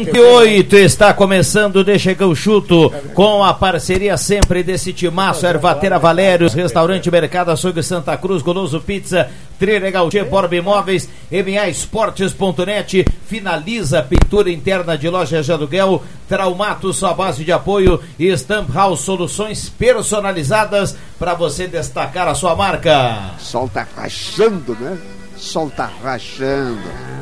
[0.00, 5.46] Cinco e oito está começando Deixa que eu chuto com a parceria sempre desse timaço
[5.46, 9.28] Ervatera Valérios, Restaurante Mercado Açougue Santa Cruz, Goloso Pizza,
[9.58, 17.12] Trilegal Tchê, Borba Imóveis, MA Esportes.net, finaliza pintura interna de lojas de aluguel, Traumato, sua
[17.12, 23.34] base de apoio e Stamp House Soluções personalizadas para você destacar a sua marca.
[23.38, 24.96] Sol tá rachando, né?
[25.36, 27.19] Sol tá rachando.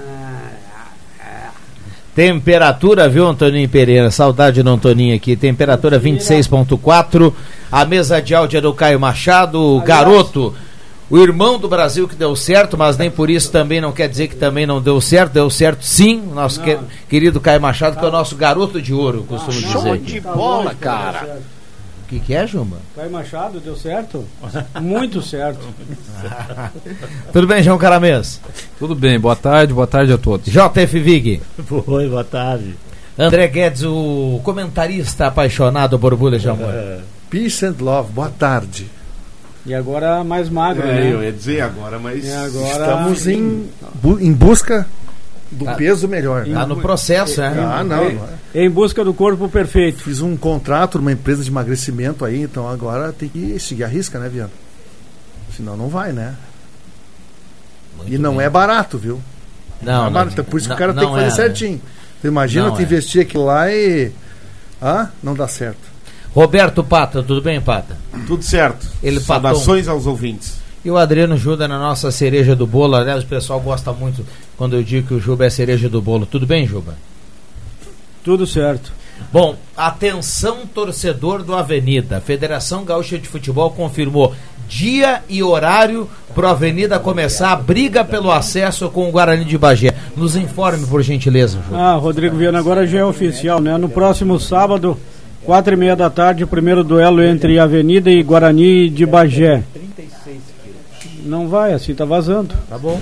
[2.18, 4.10] Temperatura, viu, Antoninho Pereira?
[4.10, 5.36] Saudade do Antoninho aqui.
[5.36, 7.32] Temperatura 26,4.
[7.70, 10.52] A mesa de áudio é do Caio Machado, o garoto,
[11.08, 14.26] o irmão do Brasil que deu certo, mas nem por isso também não quer dizer
[14.26, 15.34] que também não deu certo.
[15.34, 16.76] Deu certo sim, nosso que-
[17.08, 19.68] querido Caio Machado, que é o nosso garoto de ouro, costumo dizer.
[19.70, 21.38] Show de bola, cara!
[22.08, 22.78] O que, que é, Jumba?
[22.96, 24.24] Caio Machado, deu certo?
[24.80, 25.60] Muito certo.
[27.34, 28.40] Tudo bem, João Caramês?
[28.78, 30.46] Tudo bem, boa tarde, boa tarde a todos.
[30.50, 31.42] JF Vig.
[31.86, 32.74] Oi, boa tarde.
[33.18, 36.72] André Guedes, o comentarista apaixonado por Borbulha de Amor.
[37.28, 38.86] Peace and love, boa tarde.
[39.66, 41.26] E agora mais magro, É, eu né?
[41.26, 42.26] ia dizer agora, mas.
[42.32, 43.68] Agora Estamos em,
[44.02, 44.86] bu- em busca
[45.50, 45.74] do Tá.
[45.74, 46.44] peso melhor.
[46.46, 47.48] Tá no processo, né?
[47.58, 47.96] Ah, não.
[48.12, 48.64] não é.
[48.64, 50.02] em busca do corpo perfeito.
[50.02, 54.18] Fiz um contrato numa empresa de emagrecimento aí, então agora tem que seguir a risca,
[54.18, 54.50] né, Viana?
[55.56, 56.34] Senão não vai, né?
[57.96, 58.46] Muito e não bem.
[58.46, 59.20] é barato, viu?
[59.82, 61.30] Não, é barato, não, por isso que não- o cara tem não que fazer é,
[61.30, 61.34] né?
[61.48, 61.80] certinho.
[62.20, 62.82] Você imagina Não tu é.
[62.82, 64.10] investir aquilo lá e.
[64.82, 65.78] Ah, não dá certo.
[66.34, 67.96] Roberto Pata, tudo bem, Pata?
[68.26, 68.86] Tudo certo.
[69.02, 69.50] Ele patou.
[69.54, 70.57] Saudações aos ouvintes.
[70.84, 72.94] E o Adriano Juda na nossa cereja do bolo.
[72.94, 74.24] Aliás, o pessoal gosta muito
[74.56, 76.24] quando eu digo que o Juba é a cereja do bolo.
[76.24, 76.94] Tudo bem, Juba?
[78.22, 78.92] Tudo certo.
[79.32, 82.18] Bom, atenção torcedor do Avenida.
[82.18, 84.34] A Federação Gaúcha de Futebol confirmou
[84.68, 89.58] dia e horário para a Avenida começar a briga pelo acesso com o Guarani de
[89.58, 89.92] Bagé.
[90.16, 91.78] Nos informe, por gentileza, Juba.
[91.78, 93.76] Ah, Rodrigo Viana, agora já é oficial, né?
[93.76, 94.96] No próximo sábado,
[95.44, 99.62] quatro e meia da tarde, o primeiro duelo entre Avenida e Guarani de Bagé.
[101.28, 102.54] Não vai, assim tá vazando.
[102.70, 102.98] Tá bom?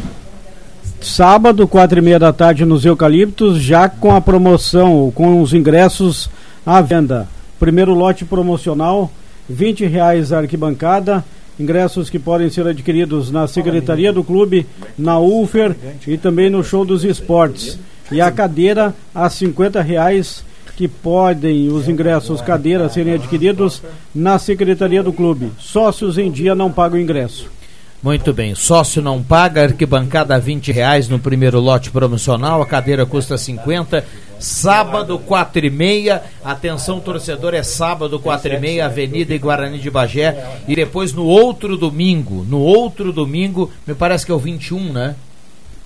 [1.01, 6.29] Sábado, quatro e meia da tarde, nos Eucaliptos, já com a promoção, com os ingressos
[6.65, 7.29] à venda.
[7.61, 9.11] Primeiro lote promocional,
[9.49, 11.25] R$ reais a arquibancada,
[11.59, 14.67] ingressos que podem ser adquiridos na Secretaria do Clube,
[14.99, 17.79] na UFER e também no Show dos Esportes.
[18.11, 20.45] E a cadeira a R$ reais
[20.77, 23.83] que podem os ingressos cadeira serem adquiridos
[24.13, 25.53] na Secretaria do Clube.
[25.59, 27.56] Sócios em dia não pagam ingresso.
[28.03, 33.39] Muito bem, sócio não paga, arquibancada R$ reais no primeiro lote promocional, a cadeira custa
[33.39, 34.05] 50.
[34.39, 39.91] Sábado, quatro e meia, atenção torcedor, é sábado, quatro e meia, Avenida e Guarani de
[39.91, 40.61] Bagé.
[40.69, 45.17] E depois no outro domingo, no outro domingo, me parece que é o 21, né?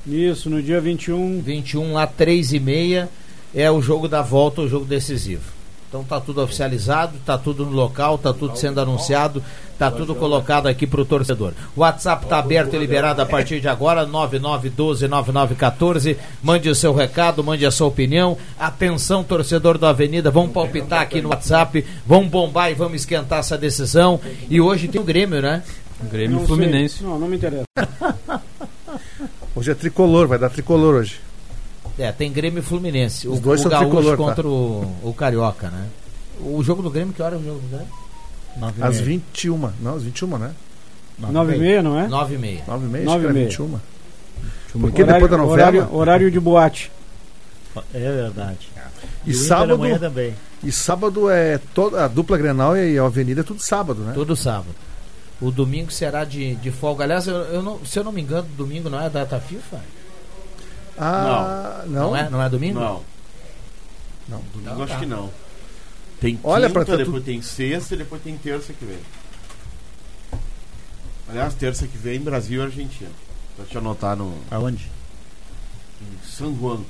[0.05, 3.09] Isso, no dia 21 21 lá, três e meia,
[3.55, 5.61] é o jogo da volta, o jogo decisivo.
[5.89, 9.43] Então tá tudo oficializado, tá tudo no local, tá tudo sendo anunciado,
[9.81, 11.55] tá tudo colocado aqui pro torcedor.
[11.75, 16.19] O WhatsApp tá aberto e liberado a partir de agora, 99129914.
[16.43, 18.37] Mande o seu recado, mande a sua opinião.
[18.59, 23.57] Atenção, torcedor da Avenida, vamos palpitar aqui no WhatsApp, vamos bombar e vamos esquentar essa
[23.57, 24.21] decisão.
[24.51, 25.63] E hoje tem o Grêmio, né?
[26.13, 26.99] Grêmio Não Fluminense.
[26.99, 27.07] sei.
[27.07, 27.65] Não, não me interessa.
[29.57, 31.21] Hoje é tricolor, vai dar tricolor hoje.
[31.99, 33.27] É, tem Grêmio e Fluminense.
[33.27, 34.25] Os o, dois o são Gaúcho tricolor, tá?
[34.25, 35.87] contra o, o Carioca, né?
[36.41, 37.89] O jogo do Grêmio, que hora é o jogo do Grêmio?
[38.57, 39.05] Nove e Às meia.
[39.07, 39.73] 21.
[39.81, 40.55] Não, às 21, né?
[41.19, 42.09] Nove e meia, não é?
[42.09, 42.63] Nove e meia.
[42.67, 43.49] 9 e meia, Nove acho que e era meia.
[43.49, 44.81] 21.
[44.81, 45.69] Porque horário, depois da novela.
[45.69, 46.91] Horário, horário de boate.
[47.95, 48.69] É verdade.
[49.27, 50.35] E, o Inter sábado, também.
[50.65, 54.13] e sábado é toda a dupla Grenal e a Avenida é tudo sábado, né?
[54.15, 54.75] Todo sábado.
[55.41, 57.05] O domingo será de, de folga.
[57.05, 59.81] Aliás, eu, eu não, se eu não me engano, domingo não é a data FIFA?
[60.99, 62.11] Ah, não.
[62.11, 62.29] Não, é?
[62.29, 62.79] Não é domingo?
[62.79, 63.01] Não,
[64.29, 64.43] Não.
[64.53, 64.99] domingo Não, acho tá.
[64.99, 65.31] que não.
[66.21, 68.99] Tem Olha, quinta, pra ter depois tem sexta e depois tem terça que vem.
[71.29, 73.11] Aliás, terça que vem, Brasil e Argentina.
[73.57, 74.91] Pra te anotar no Aonde?
[76.03, 76.81] em San Juan,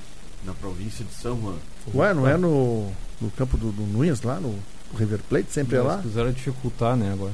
[0.44, 1.56] na província de San Juan.
[1.94, 2.90] Ué, não é no,
[3.20, 4.54] no campo do, do Nunes lá, no
[4.96, 5.98] River Plate, sempre é Eles lá?
[5.98, 7.32] quiseram dificultar, né, agora.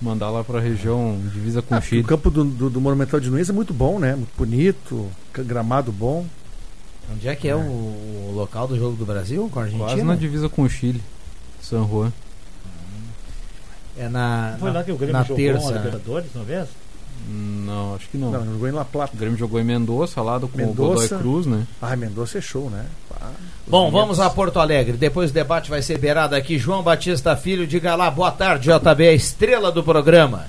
[0.00, 2.02] Mandar lá pra região divisa com Ah, Chile.
[2.02, 4.14] o campo do, do, do Monumental de Nunes é muito bom, né?
[4.14, 6.26] Muito bonito, gramado bom.
[7.12, 9.88] Onde é que é, o, o local do jogo do Brasil com a Argentina?
[9.88, 11.00] Quase na divisa com o Chile.
[11.60, 12.12] San Juan.
[13.96, 15.68] É na, Foi na, lá que o Grêmio na jogou terça.
[15.68, 15.72] a?
[15.72, 16.68] Libertadores uma vez?
[17.28, 18.30] Não, acho que não.
[18.30, 19.14] Não, jogou em La Plata.
[19.14, 21.08] O Grêmio jogou em Mendoza, lá do com o Mendoza.
[21.08, 21.66] Godoy Cruz, né?
[21.80, 22.84] Ah, Mendonça é show, né?
[23.10, 24.96] Os Bom, vamos a Porto Alegre.
[24.96, 26.58] Depois o debate vai ser beirado aqui.
[26.58, 30.46] João Batista Filho, diga lá, boa tarde, JB, a estrela do programa.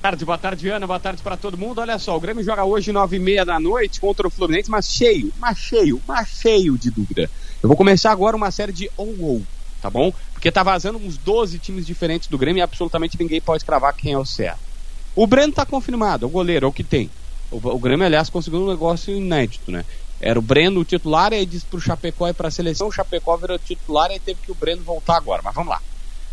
[0.00, 1.78] Tarde, boa tarde, Ana, boa tarde para todo mundo.
[1.78, 4.88] Olha só, o Grêmio joga hoje nove e meia da noite contra o Fluminense, mas
[4.88, 7.30] cheio, mas cheio, mas cheio de dúvida.
[7.62, 9.42] Eu vou começar agora uma série de on-ou,
[9.82, 10.10] tá bom?
[10.32, 14.14] Porque tá vazando uns 12 times diferentes do Grêmio e absolutamente ninguém pode cravar quem
[14.14, 14.58] é o certo.
[15.14, 17.10] O Breno tá confirmado, é o goleiro, é o que tem.
[17.50, 19.84] O, o Grêmio, aliás, conseguiu um negócio inédito, né?
[20.18, 23.36] Era o Breno o titular, e aí disse pro Chapecó ir pra seleção, o Chapecó
[23.36, 25.42] virou titular e aí teve que o Breno voltar agora.
[25.44, 25.80] Mas vamos lá.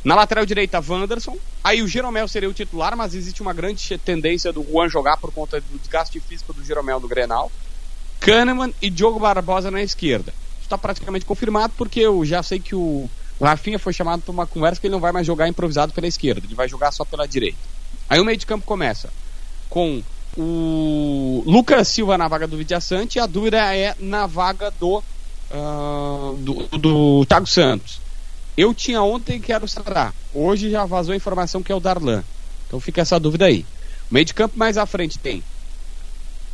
[0.07, 1.37] Na lateral direita, Wanderson.
[1.61, 5.33] Aí o Jeromel seria o titular, mas existe uma grande tendência do Juan jogar por
[5.33, 7.51] conta do desgaste físico do Jeromel no Grenal.
[8.21, 10.33] Kahneman e Diogo Barbosa na esquerda.
[10.61, 13.09] Está praticamente confirmado, porque eu já sei que o
[13.41, 16.45] Rafinha foi chamado para uma conversa que ele não vai mais jogar improvisado pela esquerda,
[16.45, 17.57] ele vai jogar só pela direita.
[18.09, 19.09] Aí o meio de campo começa
[19.69, 20.01] com
[20.37, 25.03] o Lucas Silva na vaga do Vidiaçante e a dúvida é na vaga do,
[25.51, 28.06] ah, do, do Thiago Santos.
[28.57, 30.11] Eu tinha ontem que era o Sará.
[30.33, 32.23] Hoje já vazou a informação que é o Darlan.
[32.65, 33.63] Então fica essa dúvida aí.
[34.09, 35.43] Meio de campo mais à frente tem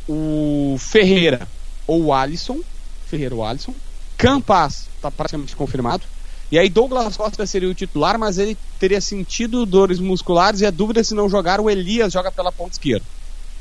[0.06, 1.48] o Ferreira
[1.86, 2.60] ou o Alisson.
[3.06, 3.74] Ferreira ou Alisson.
[4.18, 6.04] Campas está praticamente confirmado.
[6.52, 10.70] E aí Douglas Costa seria o titular, mas ele teria sentido dores musculares e a
[10.70, 13.06] dúvida é se não jogar o Elias joga pela ponta esquerda.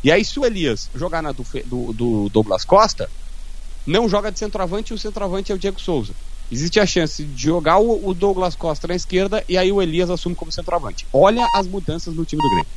[0.04, 3.10] E aí se o Elias jogar na do, do, do Douglas Costa,
[3.88, 6.14] não joga de centroavante e o centroavante é o Diego Souza.
[6.54, 10.36] Existe a chance de jogar o, Douglas Costa na esquerda e aí o Elias assume
[10.36, 11.08] como centroavante.
[11.12, 12.68] Olha as mudanças no time do Grêmio.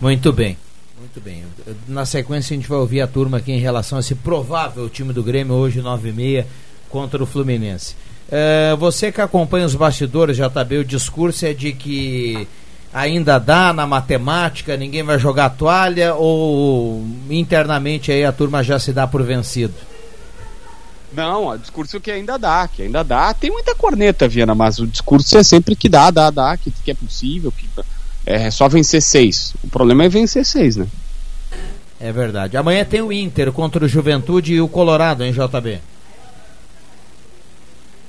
[0.00, 0.56] Muito bem.
[0.98, 1.44] Muito bem.
[1.86, 5.12] Na sequência a gente vai ouvir a turma aqui em relação a esse provável time
[5.12, 6.46] do Grêmio hoje 9 e meia
[6.88, 7.96] contra o Fluminense.
[8.30, 12.48] Eh, você que acompanha os bastidores, JB, o discurso é de que
[12.94, 18.90] ainda dá na matemática, ninguém vai jogar toalha ou internamente aí a turma já se
[18.90, 19.74] dá por vencido?
[21.14, 23.34] Não, o discurso que ainda dá, que ainda dá.
[23.34, 26.90] Tem muita corneta, Viana, mas o discurso é sempre que dá, dá, dá, que, que
[26.90, 27.68] é possível, que
[28.24, 29.54] é só vencer seis.
[29.62, 30.86] O problema é vencer seis, né?
[32.00, 32.56] É verdade.
[32.56, 35.80] Amanhã tem o Inter contra o Juventude e o Colorado, hein, JB?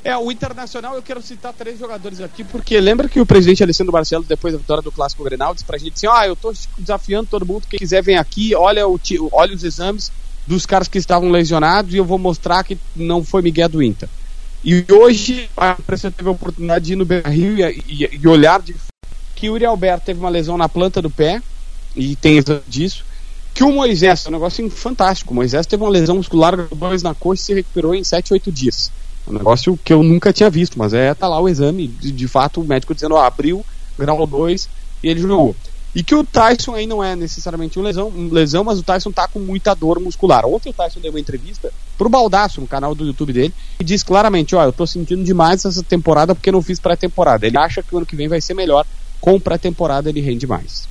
[0.04, 3.94] É, o Internacional, eu quero citar três jogadores aqui, porque lembra que o presidente Alessandro
[3.94, 7.30] Barcelos, depois da vitória do Clássico Grenal, disse pra gente assim, ah, eu tô desafiando
[7.32, 9.00] todo mundo, quem quiser vem aqui, olha, o,
[9.32, 10.12] olha os exames
[10.46, 14.10] dos caras que estavam lesionados e eu vou mostrar que não foi Miguel do Inter.
[14.64, 18.62] E hoje a imprensa teve a oportunidade de ir no Beira-Rio e, e- e olhar
[18.62, 18.76] de
[19.36, 21.42] que o Uri Alberto teve uma lesão na planta do pé,
[21.96, 23.04] e tem exame disso,
[23.54, 27.14] que o Moisés, é um negócio fantástico, o Moisés teve uma lesão muscular dois na
[27.14, 28.92] coxa e se recuperou em 7, 8 dias.
[29.28, 32.28] Um negócio que eu nunca tinha visto, mas é, tá lá o exame, de, de
[32.28, 33.66] fato, o médico dizendo, ó, abriu,
[33.98, 34.68] grau 2,
[35.04, 35.56] e ele jogou.
[35.96, 39.12] E que o Tyson aí não é necessariamente uma lesão, uma lesão, mas o Tyson
[39.12, 40.46] tá com muita dor muscular.
[40.46, 44.04] Ontem o Tyson deu uma entrevista pro Baldaço, no canal do YouTube dele, e disse
[44.04, 47.46] claramente, ó, eu tô sentindo demais essa temporada porque não fiz pré-temporada.
[47.46, 48.86] Ele acha que o ano que vem vai ser melhor,
[49.22, 50.88] com pré-temporada ele rende mais.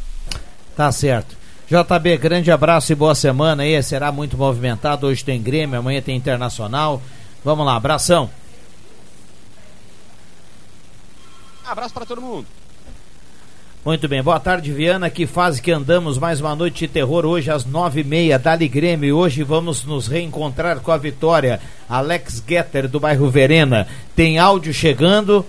[0.76, 1.36] Tá certo.
[1.68, 3.82] JB, grande abraço e boa semana aí.
[3.82, 5.06] Será muito movimentado.
[5.06, 7.02] Hoje tem Grêmio, amanhã tem Internacional.
[7.44, 8.30] Vamos lá, abração.
[11.64, 12.46] Abraço para todo mundo.
[13.84, 15.10] Muito bem, boa tarde, Viana.
[15.10, 16.16] Que fase que andamos?
[16.16, 18.38] Mais uma noite de terror hoje às nove e meia.
[18.38, 19.16] Dali Grêmio.
[19.16, 21.58] Hoje vamos nos reencontrar com a vitória.
[21.88, 23.88] Alex Getter do bairro Verena.
[24.14, 25.44] Tem áudio chegando.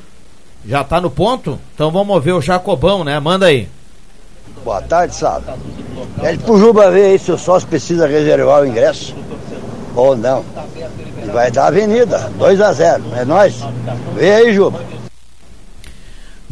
[0.66, 1.60] Já tá no ponto?
[1.75, 3.20] Então vamos ver o Jacobão, né?
[3.20, 3.70] Manda aí.
[4.66, 5.46] Boa tarde, sabe?
[6.20, 9.13] Pede pro Juba ver aí se o sócio precisa reservar o ingresso
[9.96, 10.44] ou não.
[11.32, 13.58] Vai dar avenida, 2 a 0 É nóis.
[14.16, 15.03] Vê aí, Juba.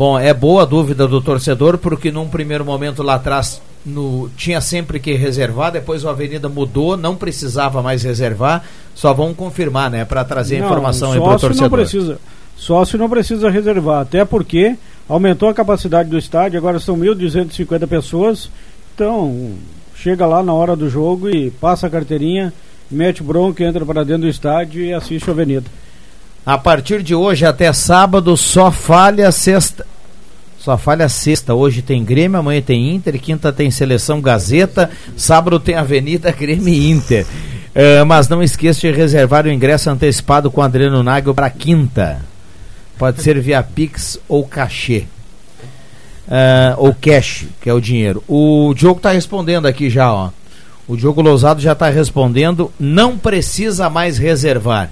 [0.01, 4.59] Bom, é boa a dúvida do torcedor, porque num primeiro momento lá atrás no, tinha
[4.59, 8.63] sempre que reservar, depois o Avenida mudou, não precisava mais reservar,
[8.95, 11.69] só vão confirmar, né, para trazer a Não, informação aí pro sócio torcedor.
[11.69, 12.19] não precisa.
[12.57, 14.75] Sócio não precisa reservar, até porque
[15.07, 18.49] aumentou a capacidade do estádio, agora são 1.250 pessoas.
[18.95, 19.51] Então,
[19.95, 22.51] chega lá na hora do jogo e passa a carteirinha,
[22.89, 25.69] mete bronca, entra para dentro do estádio e assiste a Avenida.
[26.43, 29.90] A partir de hoje até sábado só falha sexta.
[30.63, 31.55] Só falha sexta.
[31.55, 36.91] Hoje tem Grêmio, amanhã tem Inter, quinta tem Seleção Gazeta, sábado tem Avenida Grêmio e
[36.91, 37.25] Inter.
[37.73, 42.19] Eh, mas não esqueça de reservar o ingresso antecipado com Adriano Nagel para quinta.
[42.95, 45.05] Pode ser via Pix ou cachê.
[46.29, 48.23] Eh, ou cash, que é o dinheiro.
[48.27, 50.29] O Diogo está respondendo aqui já, ó.
[50.87, 52.71] O Diogo Lousado já está respondendo.
[52.79, 54.91] Não precisa mais reservar.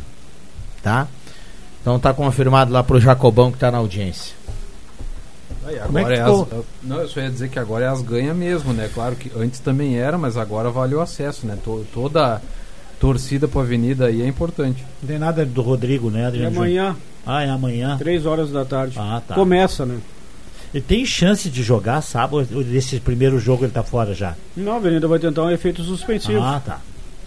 [0.82, 1.08] Tá?
[1.80, 4.39] Então tá confirmado lá pro Jacobão que tá na audiência.
[5.70, 7.88] Aí, Como é agora que é as, não, eu só ia dizer que agora é
[7.88, 8.90] as ganha mesmo, né?
[8.94, 11.58] Claro que antes também era, mas agora vale o acesso, né?
[11.64, 12.42] To- toda
[13.00, 14.84] torcida pra avenida aí é importante.
[15.02, 16.58] Não tem nada do Rodrigo, né, Adriano?
[16.58, 16.96] amanhã,
[17.26, 17.98] Ah, é amanhã.
[17.98, 18.96] três horas da tarde.
[18.98, 19.36] Ah, tá.
[19.36, 19.98] Começa, né?
[20.74, 24.36] Ele tem chance de jogar sábado, desse primeiro jogo ele tá fora já.
[24.56, 26.42] Não, a Avenida vai tentar um efeito suspensivo.
[26.42, 26.80] Ah, tá.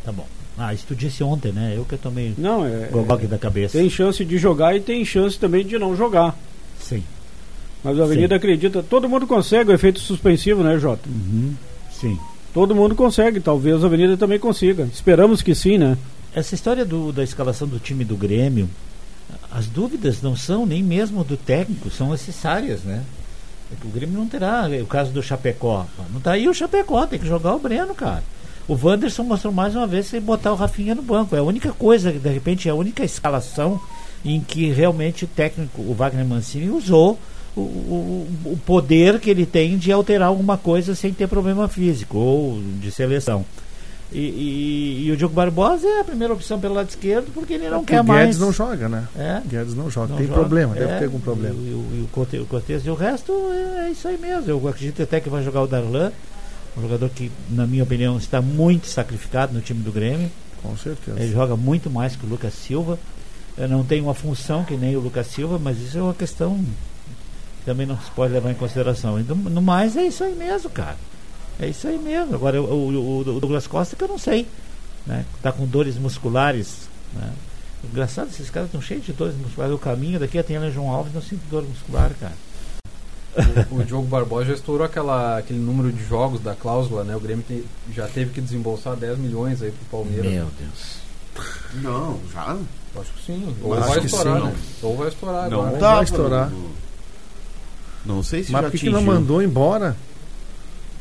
[0.04, 0.26] Tá bom.
[0.56, 1.72] Ah, isso tu disse ontem, né?
[1.76, 2.88] Eu que tomei Não, é.
[2.92, 3.78] gogó aqui da cabeça.
[3.78, 6.36] Tem chance de jogar e tem chance também de não jogar.
[6.78, 7.02] Sim.
[7.84, 11.08] Mas a Avenida acredita, todo mundo consegue o efeito suspensivo, né, Jota?
[11.08, 11.54] Uhum.
[11.90, 12.18] Sim.
[12.54, 14.84] Todo mundo consegue, talvez a Avenida também consiga.
[14.92, 15.96] Esperamos que sim, né?
[16.34, 18.68] Essa história do- da escalação do time do Grêmio,
[19.50, 23.02] as dúvidas não são nem mesmo do técnico, são necessárias, né?
[23.70, 25.86] É O Grêmio não terá, é o caso do Chapecó.
[26.12, 28.22] Não tá aí o Chapecó, tem que jogar o Breno, cara.
[28.68, 31.34] O Wanderson mostrou mais uma vez sem botar o Rafinha no banco.
[31.34, 33.80] É a única coisa, de repente, é a única escalação
[34.24, 37.18] em que realmente o técnico, o Wagner Mancini, usou
[37.56, 42.16] o, o, o poder que ele tem de alterar alguma coisa sem ter problema físico
[42.18, 43.44] ou de seleção.
[44.14, 47.68] E, e- e o Diogo Barbosa é a primeira opção pelo lado esquerdo porque ele
[47.70, 48.24] não Porque quer o mais.
[48.26, 49.04] Guedes não joga, né?
[49.16, 49.40] É.
[49.42, 50.08] O Guedes não joga.
[50.08, 50.38] Não tem joga.
[50.40, 51.54] problema, deve É, ter algum problema.
[51.54, 53.32] E, o- e o o Cortez e o resto
[53.78, 54.50] é isso aí mesmo.
[54.50, 56.12] Eu acredito até que vai jogar o Darlan,
[56.76, 60.30] um jogador que, na minha opinião, está muito sacrificado no time do Grêmio.
[60.62, 61.18] Com certeza.
[61.18, 62.98] Ele joga muito mais que o Lucas Silva.
[63.56, 66.58] Eu não tem uma função que nem o Lucas Silva, mas isso é uma questão
[66.58, 66.64] que
[67.64, 69.18] também não se pode levar em consideração.
[69.20, 70.96] Então, no mais, é isso aí mesmo, cara.
[71.60, 72.34] É isso aí mesmo.
[72.34, 74.46] Agora, o, o- o Douglas Costa que eu não sei.
[75.06, 75.24] Né?
[75.42, 76.88] Tá com dores musculares.
[77.14, 77.30] Né?
[77.84, 79.74] Engraçado, esses caras estão cheios de dores musculares.
[79.74, 82.34] O caminho daqui até a João Alves não sinto dor muscular, cara.
[83.70, 87.16] O, o Diogo Barbosa já estourou aquela, aquele número de jogos da cláusula, né?
[87.16, 87.64] O Grêmio te-
[87.94, 90.30] já teve que desembolsar 10 milhões aí pro Palmeiras.
[90.30, 91.02] Meu Deus.
[91.82, 92.56] Não, já?
[93.00, 93.56] Acho que sim.
[93.62, 94.46] Ou Mas vai acho que estourar, sim.
[94.48, 94.54] né?
[94.82, 95.78] Ou vai estourar Não agora.
[95.78, 96.50] tá vai estourar.
[96.50, 96.70] no-
[98.04, 99.96] Não sei se Mas já por que, não mandou embora?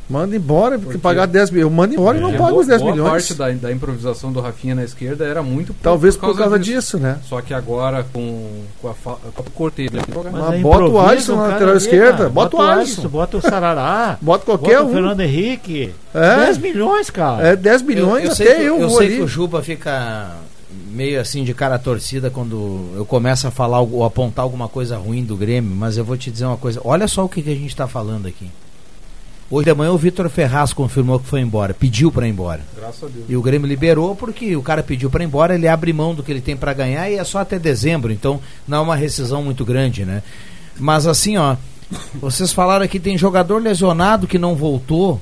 [0.10, 1.72] Manda embora, porque Porque- pagar 10 milhões.
[1.72, 3.10] Eu mando embora e não É, pago boa- os 10 boa milhões.
[3.10, 6.98] parte da, da improvisação do Rafinha na esquerda era muito por, Talvez por causa disso,
[6.98, 7.18] né?
[7.24, 10.32] Só que agora com, com a com o tem que jogar.
[10.32, 12.30] Mas bota o Alisson na lateral esquerda, cara.
[12.30, 13.08] bota o Alisson.
[13.08, 14.18] Bota o Sarará.
[14.22, 14.94] Bota qualquer bota o um.
[14.94, 15.94] Fernando Henrique.
[16.14, 16.36] É.
[16.46, 17.48] 10 milhões, cara.
[17.48, 19.16] É 10 milhões, eu sei até que, eu, eu vou sei ali.
[19.16, 20.32] que o Juba fica
[20.92, 25.24] meio assim de cara torcida quando eu começo a falar ou apontar alguma coisa ruim
[25.24, 26.82] do Grêmio, mas eu vou te dizer uma coisa.
[26.84, 28.50] Olha só o que, que a gente está falando aqui.
[29.50, 32.62] Hoje de manhã o Vitor Ferraz confirmou que foi embora, pediu para ir embora.
[32.74, 33.26] Graças a Deus.
[33.28, 36.24] E o Grêmio liberou porque o cara pediu para ir embora, ele abre mão do
[36.24, 39.44] que ele tem para ganhar e é só até dezembro, então não é uma rescisão
[39.44, 40.24] muito grande, né?
[40.80, 41.58] Mas assim, ó,
[42.16, 45.20] vocês falaram aqui tem jogador lesionado que não voltou.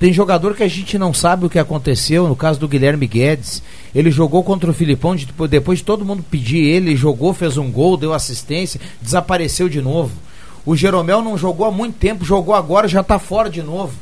[0.00, 3.62] Tem jogador que a gente não sabe o que aconteceu, no caso do Guilherme Guedes.
[3.94, 7.70] Ele jogou contra o Filipão, de- depois, de todo mundo pedir ele, jogou, fez um
[7.70, 10.10] gol, deu assistência, desapareceu de novo.
[10.64, 13.92] O Jeromel não jogou há muito tempo, jogou agora, já está fora de novo.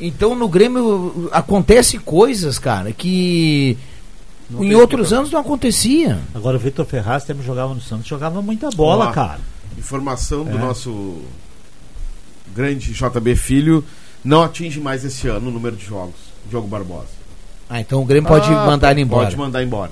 [0.00, 3.78] Então no Grêmio acontece coisas, cara, que
[4.50, 6.18] Não em outros anos não acontecia.
[6.34, 9.38] Agora o Vitor Ferraz sempre jogava no Santos, jogava muita bola, Ó, cara.
[9.78, 10.60] Informação do É.
[10.60, 11.22] nosso
[12.54, 13.84] grande JB Filho,
[14.24, 16.14] não atinge mais esse ano o número de jogos.
[16.48, 17.06] Diogo Barbosa.
[17.70, 19.24] Ah, então o Grêmio pode Ah, mandar ele embora.
[19.26, 19.90] Pode mandar embora.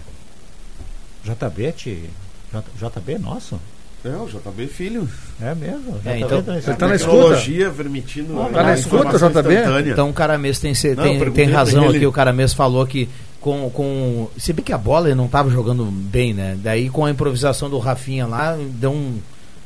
[1.24, 2.10] JB, te...
[2.52, 3.60] J- JB é nosso?
[4.04, 5.08] É, o JB Filho.
[5.40, 6.00] É mesmo?
[6.04, 7.36] É, então- tá Ele tá na escuta?
[7.76, 8.40] Permitindo.
[8.40, 9.90] Ah, tá na escuta, JB?
[9.90, 11.98] Então o cara mesmo tem, se- Não, tem, tem razão ele.
[11.98, 13.08] aqui, o cara mesmo falou que
[13.40, 14.28] com, com.
[14.38, 16.58] Se bem que a bola ele não estava jogando bem, né?
[16.62, 19.18] Daí com a improvisação do Rafinha lá, deu um.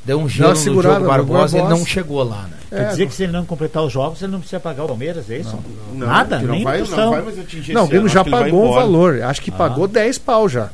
[0.05, 1.79] Deu um giro uma no no Barbosa e Barbosa.
[1.81, 2.57] não chegou lá, né?
[2.69, 4.89] Quer É, dizer que se ele não completar os jogos, ele não precisa pagar o
[4.89, 5.57] Palmeiras, é isso?
[5.93, 6.39] Não, Nada?
[6.39, 8.75] que não Nem vai, não vai mais atingir Não, o Grêmio já ele pagou um
[8.75, 9.23] valor.
[9.23, 9.55] Acho que Ah.
[9.55, 10.69] pagou 10 pau já.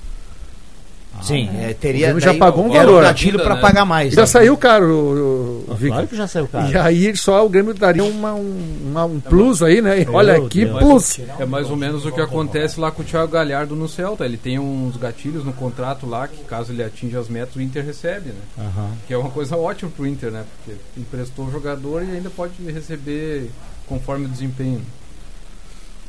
[1.22, 2.06] Sim, é, O teria.
[2.06, 3.02] Grêmio já pagou um valor.
[3.02, 3.60] gatilho para né?
[3.60, 4.14] pagar mais.
[4.14, 4.26] Já né?
[4.26, 5.88] saiu caro, o, o, o Victor.
[5.92, 6.70] Claro que já saiu caro.
[6.70, 9.96] E aí só o Grêmio daria uma, um, uma- um plus aí, né?
[10.04, 10.48] Meu Olha Deus.
[10.48, 11.20] que Mas plus.
[11.38, 14.24] É mais ou menos o que acontece lá com o Thiago Galhardo no Celta.
[14.24, 17.84] Ele tem uns gatilhos no contrato lá que, caso ele atinja as metas, o Inter
[17.84, 18.40] recebe, né?
[18.58, 18.90] Aham.
[19.06, 20.44] Que é uma coisa ótima pro Inter, né?
[20.64, 23.50] Porque emprestou o jogador e ainda pode receber
[23.86, 24.80] conforme o desempenho.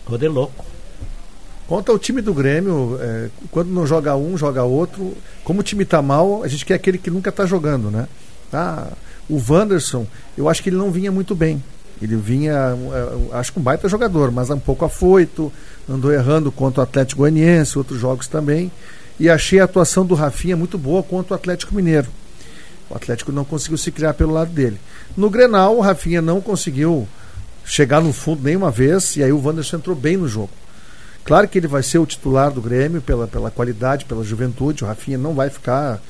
[0.06, 0.66] Roder louco.
[1.72, 5.16] Quanto ao time do Grêmio, é, quando não joga um, joga outro.
[5.42, 8.10] Como o time tá mal, a gente quer aquele que nunca tá jogando, né?
[8.52, 8.90] Ah,
[9.30, 10.06] o Wanderson,
[10.38, 11.64] eu acho que ele não vinha muito bem.
[12.02, 15.50] Ele vinha, é, acho que um baita jogador, mas um pouco afoito,
[15.90, 18.70] andou errando contra o Atlético Goianiense, outros jogos também.
[19.18, 22.10] E achei a atuação do Rafinha muito boa contra o Atlético Mineiro.
[22.90, 24.78] O Atlético não conseguiu se criar pelo lado dele.
[25.16, 27.08] No Grenal, o Rafinha não conseguiu
[27.64, 30.50] chegar no fundo nenhuma vez, e aí o Wanderson entrou bem no jogo.
[31.24, 34.84] Claro que ele vai ser o titular do Grêmio pela, pela qualidade, pela juventude.
[34.84, 36.02] O Rafinha não vai ficar.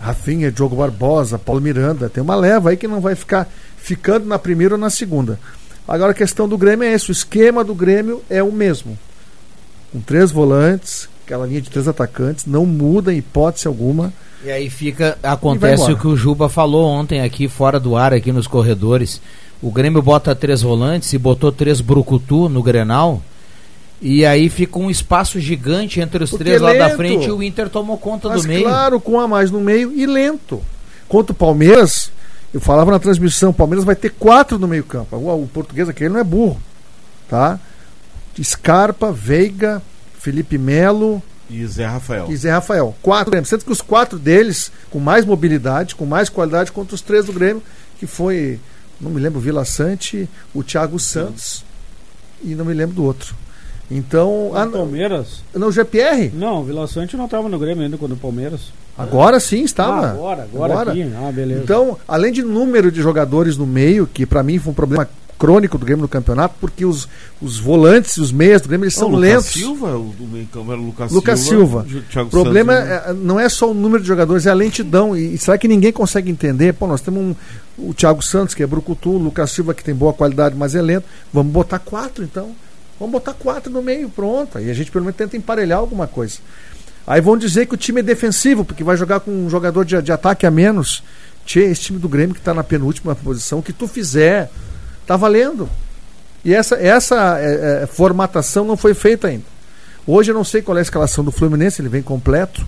[0.00, 2.08] Rafinha, Diogo Barbosa, Paulo Miranda.
[2.08, 5.38] Tem uma leva aí que não vai ficar ficando na primeira ou na segunda.
[5.86, 8.98] Agora a questão do Grêmio é esse: o esquema do Grêmio é o mesmo.
[9.92, 14.12] Com três volantes, aquela linha de três atacantes, não muda em hipótese alguma.
[14.44, 18.32] E aí fica, acontece o que o Juba falou ontem aqui fora do ar, aqui
[18.32, 19.20] nos corredores.
[19.62, 23.22] O Grêmio bota três volantes e botou três brucutu no Grenal.
[24.00, 27.42] E aí fica um espaço gigante entre os Porque três lá da frente e o
[27.42, 28.64] Inter tomou conta Mas do meio.
[28.64, 30.62] claro, com a mais no meio e lento.
[31.08, 32.10] Contra o Palmeiras,
[32.52, 35.16] eu falava na transmissão, o Palmeiras vai ter quatro no meio-campo.
[35.16, 36.60] O, o português aquele não é burro.
[37.28, 37.58] Tá?
[38.42, 39.82] Scarpa, Veiga,
[40.18, 42.26] Felipe Melo E Zé Rafael.
[42.28, 42.94] e Zé Rafael.
[43.00, 43.48] Quatro Grêmio.
[43.48, 47.32] Sendo que os quatro deles, com mais mobilidade, com mais qualidade, contra os três do
[47.32, 47.62] Grêmio,
[47.98, 48.60] que foi,
[49.00, 51.64] não me lembro, o Vila Sante, o Thiago Santos
[52.42, 53.34] e não me lembro do outro.
[53.90, 55.42] Então, ah, O Palmeiras?
[55.54, 56.30] não, o GPR?
[56.34, 58.72] Não, o Vila Sante não estava no Grêmio ainda quando o Palmeiras.
[58.98, 60.06] Agora sim estava.
[60.06, 61.02] Ah, agora, agora, aqui.
[61.14, 61.62] Ah, beleza.
[61.62, 65.76] Então, além de número de jogadores no meio, que pra mim foi um problema crônico
[65.76, 67.06] do Grêmio no campeonato, porque os,
[67.42, 69.46] os volantes, os meias do Grêmio, eles são o Lucas lentos.
[69.52, 71.86] Silva, o do meio campo era o Lucas, Lucas Silva.
[72.10, 73.02] Thiago O problema né?
[73.08, 75.14] é- não é só o número de jogadores, é a lentidão.
[75.16, 76.72] E, e será que ninguém consegue entender?
[76.72, 77.34] Pô, nós temos um,
[77.78, 80.80] o Thiago Santos, que é brucutu, o Lucas Silva, que tem boa qualidade, mas é
[80.80, 81.04] lento.
[81.32, 82.50] Vamos botar quatro, então.
[82.98, 84.58] Vamos botar quatro no meio, pronto.
[84.58, 86.38] Aí a gente pelo menos tenta emparelhar alguma coisa.
[87.06, 90.00] Aí vão dizer que o time é defensivo, porque vai jogar com um jogador de,
[90.02, 91.02] de ataque a menos.
[91.44, 94.50] Tchê, esse time do Grêmio que está na penúltima posição, que tu fizer,
[95.06, 95.68] tá valendo.
[96.44, 99.44] E essa, essa é, é, formatação não foi feita ainda.
[100.06, 102.66] Hoje eu não sei qual é a escalação do Fluminense, ele vem completo.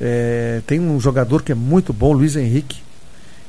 [0.00, 2.82] É, tem um jogador que é muito bom, Luiz Henrique,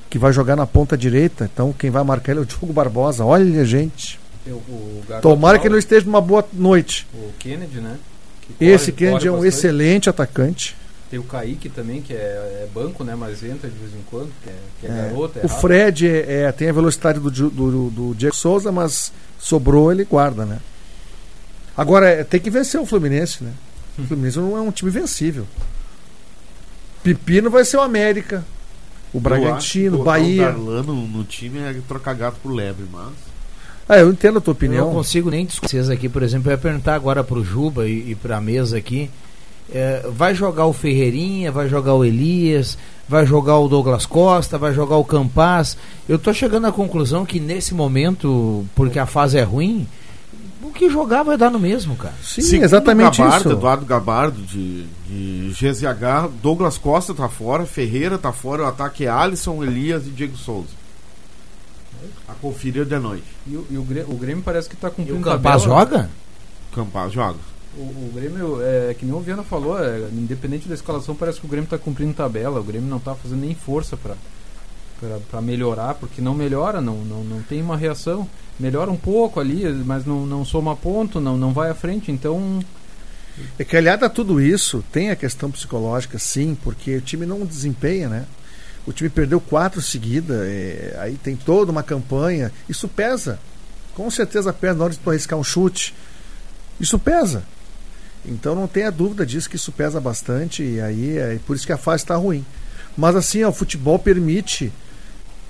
[0.09, 1.49] que vai jogar na ponta direita.
[1.51, 3.23] Então quem vai marcar ele é o Diogo Barbosa.
[3.23, 4.19] Olha, gente.
[4.47, 7.05] O- o Tomara que ele não esteja numa boa noite.
[7.13, 7.97] O Kennedy, né?
[8.57, 9.53] Que Esse corre- Kennedy é um bastante.
[9.55, 10.75] excelente atacante.
[11.09, 12.17] Tem o Kaique também, que é,
[12.63, 13.15] é banco, né?
[13.15, 15.37] Mas entra de vez em quando, que é, que é É, garoto.
[15.39, 15.59] É o rápido.
[15.61, 20.05] Fred é, é, tem a velocidade do, Di- do, do Diego Souza, mas sobrou, ele
[20.05, 20.59] guarda, né?
[21.75, 23.51] Agora, é, tem que vencer o Fluminense, né?
[23.99, 25.45] O Fluminense não é um time vencível.
[27.03, 28.45] Pepino vai ser o América,
[29.13, 30.45] o Bragantino, o o Bahia.
[30.47, 33.11] Darlan no, no time é trocar gato por lebre, mas.
[33.93, 34.85] Ah, eu entendo a tua Eu opinião.
[34.87, 38.11] não consigo nem discutir vocês aqui, por exemplo, eu ia perguntar agora pro Juba e,
[38.11, 39.09] e pra mesa aqui.
[39.73, 42.77] é, vai jogar o Ferreirinha, vai jogar o Elias,
[43.07, 45.75] vai jogar o Douglas Costa, vai jogar o Campaz.
[46.07, 49.85] Eu tô chegando à conclusão que nesse momento, porque a fase é ruim,
[50.63, 52.13] o que jogar vai dar no mesmo, cara.
[52.23, 53.57] Sim, Segundo exatamente Gabardo, isso.
[53.57, 59.09] Eduardo Gabardo, de, de GZH, Douglas Costa tá fora, Ferreira tá fora, o ataque é
[59.09, 60.80] Alisson, Elias e Diego Souza.
[62.27, 63.23] A conferir de noite.
[63.47, 65.79] E, o, e o Grêmio, o Grêmio parece que tá E cumprindo o Campaz tabela.
[65.85, 66.09] joga?
[66.73, 67.39] Campaz joga.
[67.77, 71.45] O, o Grêmio, é, que nem o Viana falou, é, independente da escalação, parece que
[71.45, 72.59] o Grêmio está cumprindo tabela.
[72.59, 77.41] O Grêmio não está fazendo nem força para melhorar, porque não melhora, não, não, não
[77.43, 78.27] tem uma reação.
[78.59, 82.11] Melhora um pouco ali, mas não, não soma ponto, não, não vai à frente.
[82.11, 82.59] Então,
[83.57, 87.45] É que aliado a tudo isso, tem a questão psicológica, sim, porque o time não
[87.45, 88.25] desempenha, né?
[88.85, 92.51] O time perdeu quatro seguidas, é, aí tem toda uma campanha.
[92.67, 93.39] Isso pesa.
[93.95, 95.93] Com certeza pesa na hora de tu arriscar um chute.
[96.79, 97.43] Isso pesa.
[98.25, 101.73] Então não tenha dúvida disso que isso pesa bastante e aí é por isso que
[101.73, 102.45] a fase está ruim.
[102.97, 104.71] Mas assim, ó, o futebol permite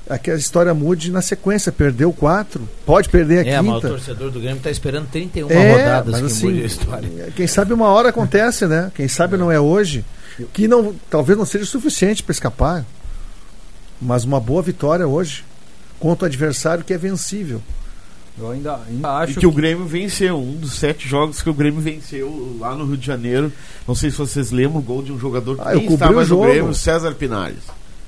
[0.10, 1.72] a que a história mude na sequência.
[1.72, 3.88] Perdeu quatro, pode perder a É, mas o quinta.
[3.90, 7.10] torcedor do Grêmio tá esperando 31 É, rodadas mas que assim, mude a história.
[7.36, 8.92] Quem sabe uma hora acontece, né?
[8.96, 10.04] Quem sabe não é hoje.
[10.54, 12.86] Que não, talvez não seja suficiente para escapar.
[14.02, 15.44] Mas uma boa vitória hoje
[16.00, 17.62] contra o adversário que é vencível.
[18.40, 21.54] Eu ainda, ainda acho e que, o Grêmio venceu, um dos sete jogos que o
[21.54, 23.52] Grêmio venceu lá no Rio de Janeiro.
[23.88, 26.26] Não sei se vocês lembram o gol de um jogador que Ah, eu estava o
[26.26, 26.42] no.
[26.42, 27.60] Grêmio, César Pinares.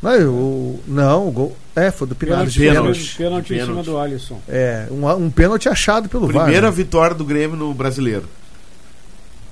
[0.01, 1.57] Não, eu, não, o gol.
[1.75, 2.55] É, foi do Pinares.
[2.55, 3.15] Pênalti, Pênalti.
[3.17, 3.69] pênalti, em Pênalti.
[3.69, 4.39] cima do Alisson.
[4.49, 6.43] É, um, um pênalti achado pelo VAR.
[6.43, 6.75] Primeira né?
[6.75, 8.27] vitória do Grêmio no brasileiro.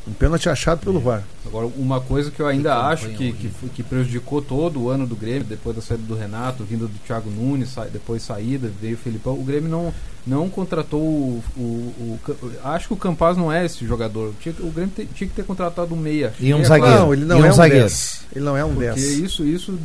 [0.07, 1.23] Um pênalti achado pelo VAR.
[1.45, 5.15] Agora, uma coisa que eu ainda acho que, que, que prejudicou todo o ano do
[5.15, 8.97] Grêmio, depois da saída do Renato, vinda do Thiago Nunes, sa- depois saída, veio o
[8.97, 9.93] Felipão, o Grêmio não,
[10.25, 12.33] não contratou o, o, o Ca-
[12.73, 14.33] Acho que o Campaz não é esse jogador.
[14.39, 16.33] Tinha que- o Grêmio te- tinha que ter contratado um meia.
[16.39, 16.95] E um Meia zagueiro.
[16.99, 17.83] Não, ele não E é um zagueiro.
[17.83, 18.21] 10.
[18.35, 18.97] Ele não é um Porque 10.
[19.19, 19.77] isso, isso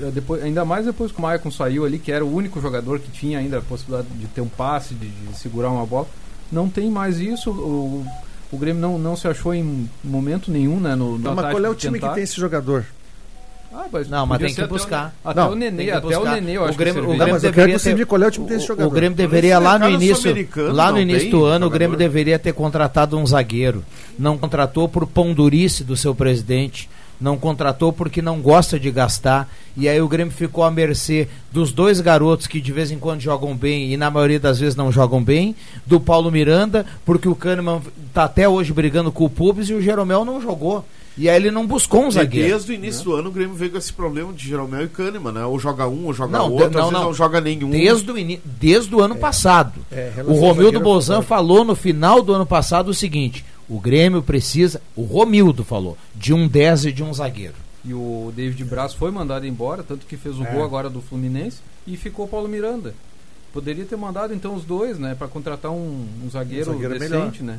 [0.00, 2.98] é, depois, ainda mais depois que o Maicon saiu ali, que era o único jogador
[2.98, 6.06] que tinha ainda a possibilidade de ter um passe, de, de segurar uma bola.
[6.50, 7.50] Não tem mais isso.
[7.50, 8.06] O,
[8.52, 10.94] o Grêmio não, não se achou em momento nenhum, né?
[10.94, 12.08] No, no Não, mas qual é o time tentar.
[12.08, 12.84] que tem esse jogador?
[13.72, 15.14] Ah, mas Não, mas tem que o- buscar.
[15.24, 16.34] Até Não, o Nenê, até o buscar.
[16.34, 17.26] Nenê, eu O acho Grêmio- que o serviria.
[17.26, 18.88] Não, mas eu deveria ter- diga qual é o time desse O, jogador.
[18.88, 20.34] o Grêmio deveria lá no início,
[20.72, 21.70] lá no início do ano, o jogador.
[21.72, 23.84] Grêmio deveria ter contratado um zagueiro.
[24.18, 26.90] Não contratou por pão durice do seu presidente.
[27.20, 29.48] Não contratou porque não gosta de gastar.
[29.76, 33.20] E aí o Grêmio ficou à mercê dos dois garotos que de vez em quando
[33.20, 35.54] jogam bem e na maioria das vezes não jogam bem.
[35.86, 37.82] Do Paulo Miranda, porque o Kahneman
[38.14, 40.84] tá até hoje brigando com o Pubis e o Jeromel não jogou.
[41.18, 42.48] E aí ele não buscou um E zagueiro.
[42.48, 45.32] desde o início do ano o Grêmio veio com esse problema de Jeromel e Kahneman,
[45.32, 45.44] né?
[45.44, 47.04] Ou joga um, ou joga Não, outro, não, às vezes não.
[47.04, 47.68] não joga nenhum.
[47.68, 49.80] Desde o, ini- desde o ano passado.
[49.92, 54.22] é, o Romildo zagueiro, Bozan falou no final do ano passado o seguinte: o Grêmio
[54.22, 57.54] precisa, o Romildo falou, de um 10 e de um zagueiro.
[57.84, 60.52] E o David Braz foi mandado embora, tanto que fez o É.
[60.52, 62.94] gol agora do Fluminense e ficou o Paulo Miranda.
[63.52, 67.42] Poderia ter mandado então os dois, né, Pra contratar um, um zagueiro, Um zagueiro decente,
[67.42, 67.58] né?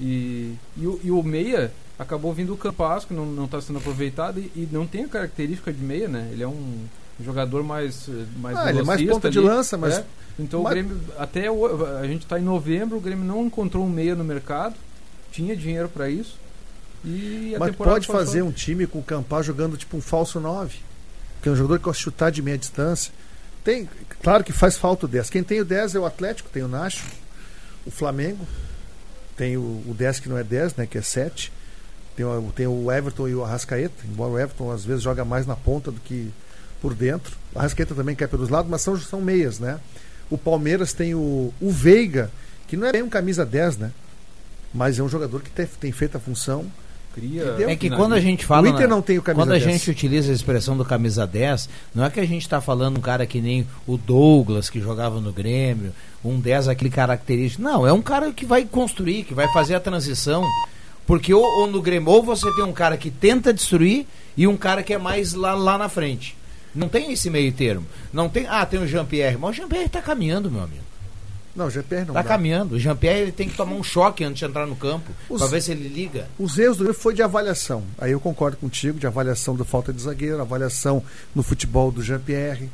[0.00, 3.78] E, e, o, e o meia acabou vindo o Campas, que não, não tá sendo
[3.78, 6.28] aproveitado e, e não tem a característica de meia, né?
[6.32, 6.84] Ele é um
[7.24, 10.04] jogador mais eh, mais Ah, ele é mais ponta de ali, lança, mas- é.
[10.38, 13.84] Então mas- o Grêmio até o- a gente está em novembro, o Grêmio não encontrou
[13.84, 14.76] um meia no mercado,
[15.38, 16.36] tinha dinheiro para isso.
[17.04, 20.76] E Mas pode fazer um time com o Campaz jogando tipo um falso 9.
[21.40, 23.12] Que é um jogador que gosta de chutar de meia distância.
[23.62, 23.88] Tem,
[24.20, 25.30] claro que faz falta o 10.
[25.30, 27.04] Quem tem o 10 é o Atlético, tem o Nacho,
[27.86, 28.46] o Flamengo,
[29.36, 31.52] tem o, o 10 que não é 10, né, que é 7.
[32.16, 35.46] Tem o, tem o Everton e o Arrascaeta, embora o Everton às vezes joga mais
[35.46, 36.32] na ponta do que
[36.82, 37.36] por dentro.
[37.54, 39.78] O Arrascaeta também cai pelos lados, mas são, são meias, né?
[40.28, 42.30] O Palmeiras tem o, o Veiga,
[42.66, 43.92] que não é bem um camisa 10, né?
[44.72, 46.66] Mas é um jogador que tem, tem feito a função.
[47.14, 47.56] Cria?
[47.66, 48.66] É que quando a gente fala.
[48.66, 49.64] O Inter na- não tem o camisa Quando a 10.
[49.72, 53.00] gente utiliza a expressão do camisa 10, não é que a gente está falando um
[53.00, 55.92] cara que nem o Douglas, que jogava no Grêmio,
[56.24, 57.62] um 10 aquele característico.
[57.62, 60.44] Não, é um cara que vai construir, que vai fazer a transição.
[61.06, 64.56] Porque ou, ou no Grêmio, ou você tem um cara que tenta destruir e um
[64.58, 66.36] cara que é mais lá, lá na frente.
[66.74, 67.86] Não tem esse meio termo.
[68.12, 68.46] Não tem.
[68.46, 69.38] Ah, tem o Jean-Pierre.
[69.38, 70.82] Mas o Jean-Pierre está caminhando, meu amigo.
[71.58, 72.28] Não, o GPR não Tá dá.
[72.28, 72.76] caminhando.
[72.76, 75.10] O Jean-Pierre ele tem que tomar um choque antes de entrar no campo.
[75.28, 76.28] Pra ver se ele liga.
[76.38, 77.82] Os erros do Grêmio foi de avaliação.
[77.98, 81.02] Aí eu concordo contigo, de avaliação da falta de zagueiro, avaliação
[81.34, 82.70] no futebol do Jean-Pierre,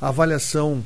[0.00, 0.82] avaliação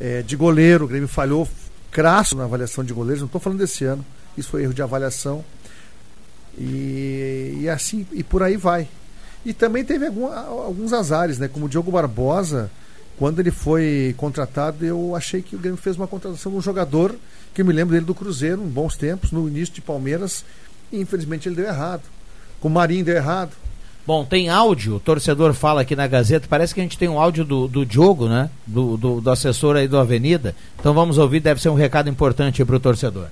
[0.00, 0.84] eh, de goleiro.
[0.84, 1.48] O Grêmio falhou
[1.90, 3.20] crasso na avaliação de goleiros.
[3.20, 4.04] Não estou falando desse ano.
[4.38, 5.44] Isso foi erro de avaliação.
[6.58, 8.86] E, e assim, e por aí vai.
[9.44, 11.48] E também teve algum- alguns azares, né?
[11.48, 12.70] Como o Diogo Barbosa,
[13.18, 17.14] quando ele foi contratado, eu achei que o Grêmio fez uma contratação de um jogador
[17.54, 20.44] que eu me lembro dele do Cruzeiro, em bons tempos, no início de Palmeiras,
[20.90, 22.02] e infelizmente ele deu errado.
[22.60, 23.52] Com o Marinho deu errado.
[24.04, 27.20] Bom, tem áudio, o torcedor fala aqui na Gazeta, parece que a gente tem um
[27.20, 28.50] áudio do, do Diogo, né?
[28.66, 30.56] Do, do, do assessor aí do Avenida.
[30.78, 33.28] Então vamos ouvir, deve ser um recado importante para o torcedor.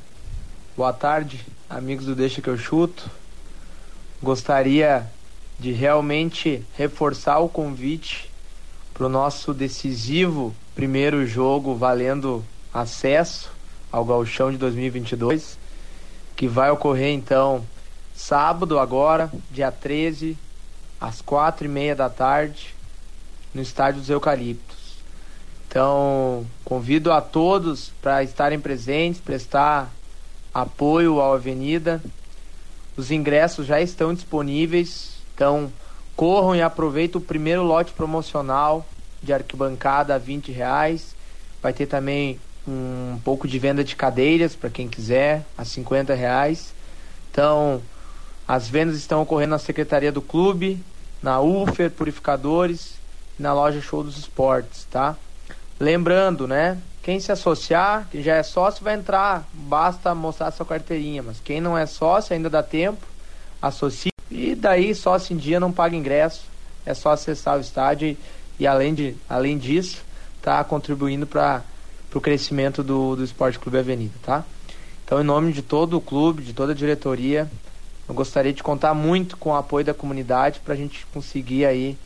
[0.76, 3.10] Boa tarde, amigos do Deixa que eu chuto.
[4.22, 5.06] Gostaria
[5.58, 8.29] de realmente reforçar o convite
[9.00, 13.50] para o nosso decisivo primeiro jogo valendo acesso
[13.90, 15.56] ao Gauchão de 2022,
[16.36, 17.64] que vai ocorrer então
[18.14, 20.36] sábado agora, dia 13,
[21.00, 22.74] às quatro e meia da tarde,
[23.54, 24.96] no Estádio dos Eucaliptos.
[25.66, 29.90] Então, convido a todos para estarem presentes, prestar
[30.52, 32.02] apoio à Avenida.
[32.98, 35.72] Os ingressos já estão disponíveis, então
[36.20, 38.84] corram e aproveitem o primeiro lote promocional
[39.22, 41.16] de arquibancada a 20 reais.
[41.62, 46.74] Vai ter também um pouco de venda de cadeiras para quem quiser, a 50 reais.
[47.30, 47.80] Então,
[48.46, 50.84] as vendas estão ocorrendo na Secretaria do Clube,
[51.22, 52.96] na UFER Purificadores
[53.38, 55.16] e na loja Show dos Esportes, tá?
[55.80, 56.76] Lembrando, né?
[57.02, 59.48] Quem se associar, quem já é sócio, vai entrar.
[59.54, 61.22] Basta mostrar sua carteirinha.
[61.22, 63.06] Mas quem não é sócio, ainda dá tempo.
[63.62, 64.10] Associe.
[64.30, 66.44] E daí, sócio em dia não paga ingresso.
[66.86, 68.18] É só acessar o estádio e,
[68.58, 70.02] e além, de, além disso,
[70.40, 71.62] tá contribuindo para
[72.10, 74.44] para o crescimento do, do Esporte Clube Avenida, tá?
[75.04, 77.48] Então, em nome de todo o clube, de toda a diretoria,
[78.08, 81.96] eu gostaria de contar muito com o apoio da comunidade para a gente conseguir aí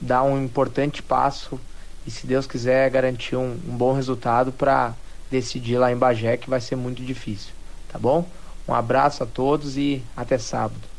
[0.00, 1.60] dar um importante passo
[2.06, 4.94] e, se Deus quiser, garantir um, um bom resultado para
[5.30, 7.52] decidir lá em Bagé, que vai ser muito difícil,
[7.92, 8.26] tá bom?
[8.66, 10.97] Um abraço a todos e até sábado.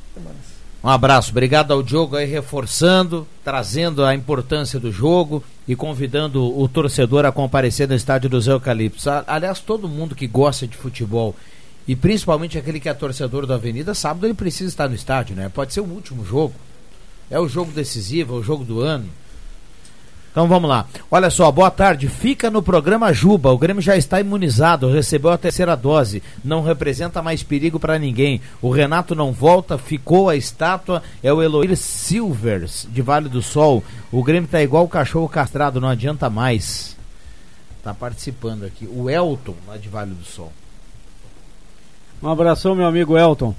[0.82, 6.68] Um abraço, obrigado ao Diogo aí reforçando, trazendo a importância do jogo e convidando o
[6.70, 9.06] torcedor a comparecer no estádio dos Eucaliptos.
[9.28, 11.36] Aliás, todo mundo que gosta de futebol
[11.86, 15.50] e principalmente aquele que é torcedor da Avenida, sábado ele precisa estar no estádio, né?
[15.50, 16.54] Pode ser o último jogo.
[17.30, 19.08] É o jogo decisivo, é o jogo do ano.
[20.32, 20.86] Então vamos lá.
[21.10, 22.08] Olha só, boa tarde.
[22.08, 23.52] Fica no programa Juba.
[23.52, 26.22] O Grêmio já está imunizado, recebeu a terceira dose.
[26.46, 28.40] Não representa mais perigo para ninguém.
[28.62, 31.02] O Renato não volta, ficou a estátua.
[31.24, 33.84] É o Eloir Silvers, de Vale do Sol.
[34.12, 36.96] O Grêmio tá igual o cachorro castrado, não adianta mais.
[37.84, 38.88] Tá participando aqui.
[38.88, 40.54] O Elton, lá de Vale do Sol.
[42.22, 43.56] Um abração, meu amigo Elton.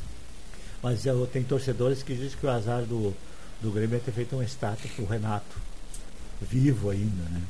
[0.83, 3.13] Mas eu, tem torcedores que dizem que o azar do,
[3.61, 5.70] do Grêmio é ter feito uma estátua pro Renato.
[6.41, 7.41] Vivo ainda, né?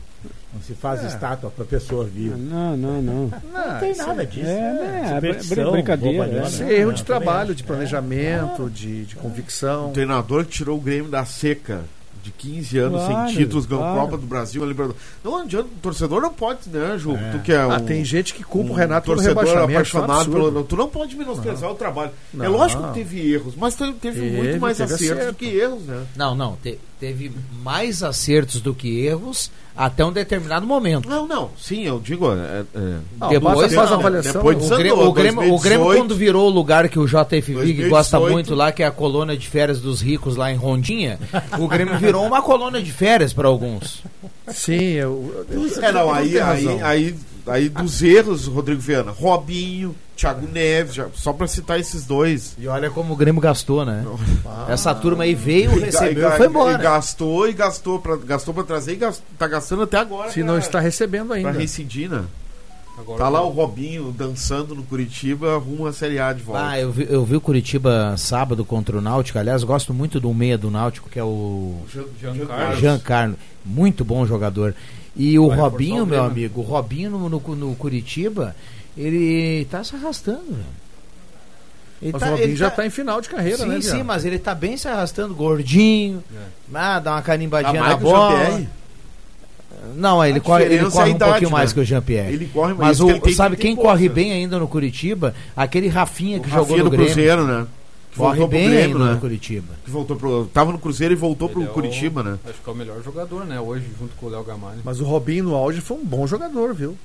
[0.52, 1.06] Não se faz É.
[1.06, 2.36] estátua pra pessoa viva.
[2.36, 3.24] Não, não, não.
[3.52, 4.46] Não tem isso nada é- disso.
[4.46, 5.12] é, né?
[5.16, 6.42] é, br- brincadeira.
[6.46, 9.90] Isso Não, é erro não, de trabalho, de planejamento, de, de convicção.
[9.90, 11.84] Um treinador que tirou o Grêmio da seca
[12.22, 14.00] de 15 anos Claro, sem títulos, ganhou claro.
[14.00, 15.00] Copa do Brasil, Libertadores.
[15.24, 17.16] Não adianta, o torcedor não pode, né, Ju?
[17.32, 20.18] Tu que é Ah, um, tem gente que culpa o um Renato pelo torcedor apaixonado
[20.24, 20.64] é um pelo.
[20.64, 22.10] Tu não pode menosprezar o trabalho.
[22.34, 22.52] É Não.
[22.52, 25.32] lógico que teve erros, mas teve, teve Teve, muito mais teve acertos acerto.
[25.32, 26.04] do que erros, né?
[26.16, 26.56] Não, não.
[26.56, 27.32] te- teve
[27.62, 31.08] mais acertos do que erros até um determinado momento.
[31.08, 31.50] Não, não.
[31.58, 32.30] Sim, eu digo.
[32.30, 33.28] É, é...
[33.30, 34.00] Depois, faz a não.
[34.00, 34.32] avaliação.
[34.34, 35.96] Depois o, Grêmio, o, Grêmio, o Grêmio, 2018.
[35.98, 37.88] quando virou o lugar que o JFV que 2018.
[37.88, 41.18] gosta muito lá, que é a colônia de férias dos ricos lá em Rondinha,
[41.58, 44.02] o Grêmio virou uma colônia de férias para alguns.
[44.48, 47.14] Sim, eu, eu- É, não, eu aí, aí, aí,
[47.50, 52.54] aí dos erros, Rodrigo Viana, Robinho, Thiago Neves, já- só pra citar esses dois.
[52.58, 54.04] E olha como o Grêmio gastou, né?
[54.68, 56.78] Essa turma aí veio, E recebeu ga- e foi E embora.
[56.78, 60.28] gastou e gastou pra, gastou pra trazer e gas- tá gastando até agora.
[60.30, 61.50] Se pra- não está recebendo Pra ainda.
[61.52, 62.24] reincidir, né?
[62.98, 66.62] Agora Tá lá o Robinho dançando no Curitiba, rumo à Série A de volta.
[66.68, 69.38] Ah, eu vi, eu vi o Curitiba sábado contra o Náutico.
[69.38, 72.78] Aliás, gosto muito do meia do Náutico, que é o Jean- Jean Jean Carlos.
[72.78, 73.36] Jean Carlos.
[73.64, 74.74] Muito bom jogador.
[75.16, 78.54] E o Vai Robinho, o meu amigo, o Robinho no, no, no Curitiba,
[78.96, 80.80] ele tá se arrastando, velho.
[82.02, 83.80] Ele Mas tá- o Robinho ele já tá- tá em final de carreira, sim, né,
[83.80, 84.04] sim, Viana?
[84.04, 86.22] mas ele tá bem se arrastando, gordinho.
[86.72, 88.36] Ah, dá uma carimbadinha Ah, na mais o bola.
[88.38, 88.68] Jean-Pierre?
[89.96, 91.74] Não, ele corre, ele é corre um idade, pouquinho mais né?
[91.74, 92.32] que o Jean-Pierre.
[92.34, 94.14] Ele corre, mas mas o, que ele tem sabe que quem corre força.
[94.14, 95.34] bem ainda no Curitiba?
[95.56, 97.12] Aquele Rafinha que jogou Rafinha no do Grêmio.
[97.12, 97.66] Cruzeiro, né?
[98.10, 99.14] Que Corre voltou pro bem Grêmio, ainda né?
[99.14, 99.74] no Curitiba.
[99.84, 102.38] Que voltou pro, tava no Cruzeiro e voltou Ele pro é o- Curitiba, né?
[102.44, 103.60] Acho que é o melhor jogador, né?
[103.60, 104.80] Hoje, junto com o Léo Gamalho.
[104.84, 106.98] Mas o Robinho no auge foi um bom jogador, viu?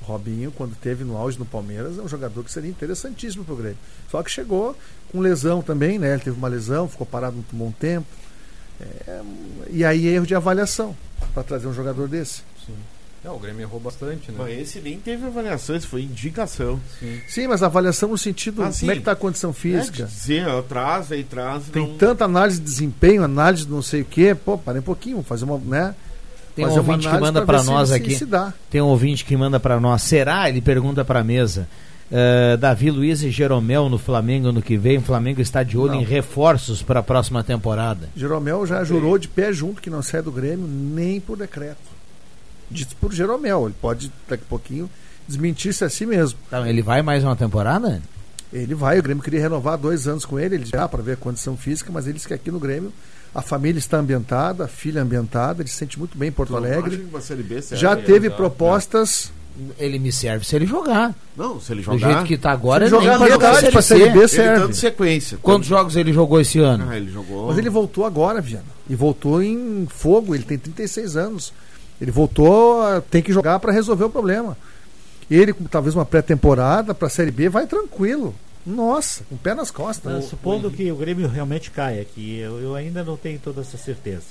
[0.00, 3.56] O Robinho, quando teve no auge no Palmeiras, é um jogador que seria interessantíssimo pro
[3.56, 3.78] Grêmio.
[4.10, 4.76] Só que chegou
[5.10, 6.12] com lesão também, né?
[6.12, 8.06] Ele teve uma lesão, ficou parado muito bom tempo.
[8.80, 9.20] É,
[9.70, 10.96] e aí erro de avaliação
[11.32, 12.42] para trazer um jogador desse.
[12.66, 12.74] Sim.
[13.24, 14.36] É, o Grêmio errou bastante, né?
[14.38, 16.78] Mas esse nem teve avaliação, esse foi indicação.
[17.00, 17.20] Sim.
[17.26, 20.04] Sim, mas avaliação no sentido Ah, como é que tá a condição É, física.
[20.04, 21.64] dizer, ó, traz aí, traz.
[21.72, 21.96] Tem não...
[21.96, 24.34] tanta análise de desempenho, análise de não sei o quê.
[24.34, 25.94] Pô, parei um pouquinho, vamos fazer uma, né?
[26.54, 28.14] Tem um ouvinte que manda se- nós se- aqui.
[28.14, 28.52] se dá.
[28.70, 30.02] Tem um ouvinte que manda pra nós.
[30.02, 30.48] Será?
[30.48, 31.66] Ele pergunta pra mesa.
[32.12, 34.98] eh, Davi Luiz e Jeromel no Flamengo no que vem.
[34.98, 36.02] O Flamengo está de olho Não.
[36.02, 38.10] em reforços para a próxima temporada.
[38.14, 41.78] Jeromel já jurou de pé junto que não sai do Grêmio nem por decreto.
[42.70, 43.66] Dito por Jeromel.
[43.66, 44.88] Ele pode, daqui a pouquinho,
[45.28, 46.38] desmentir-se a si mesmo.
[46.48, 48.00] Então, ele vai mais uma temporada?
[48.52, 51.16] Ele vai, o Grêmio queria renovar dois anos com ele, ele já para ver a
[51.16, 52.92] condição física, mas ele disse que aqui no Grêmio
[53.34, 56.90] a família está ambientada, a filha ambientada, ele se sente muito bem em Porto Alegre.
[56.94, 57.82] acha que uma Série B serve?
[57.82, 58.36] Já teve tá.
[58.36, 59.32] propostas.
[59.78, 61.14] Ele me serve se ele jogar.
[61.36, 62.12] Não, se ele Do jogar.
[62.12, 64.10] jeito que tá agora, Se ele jogar pra Série.
[64.10, 64.60] B Ele serve.
[64.60, 65.38] dando sequência.
[65.40, 66.86] Quantos jogos ele jogou esse ano?
[66.90, 67.46] Ah, ele jogou.
[67.48, 68.64] Mas ele voltou agora, Viana.
[68.88, 71.52] E voltou em fogo, ele tem 36 anos.
[72.00, 74.56] Ele voltou, ah, tem que jogar para resolver o problema.
[75.30, 78.34] Ele, com talvez uma pré-temporada para a Série B, vai tranquilo.
[78.66, 80.12] Nossa, com o pé nas costas.
[80.12, 83.76] Mas, supondo que o Grêmio realmente caia, que eu, eu ainda não tenho toda essa
[83.76, 84.24] certeza.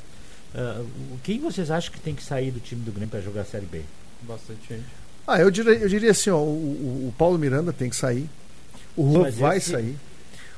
[0.56, 3.46] O- quem vocês acham que tem que sair do time do Grêmio para jogar a
[3.46, 3.82] Série B?
[4.22, 4.84] Bastante gente.
[5.28, 8.30] Ah, eu diria, eu diria assim, ó, o, o- o Paulo Miranda tem que sair.
[8.96, 9.96] O Juan Mas vai esse- sair.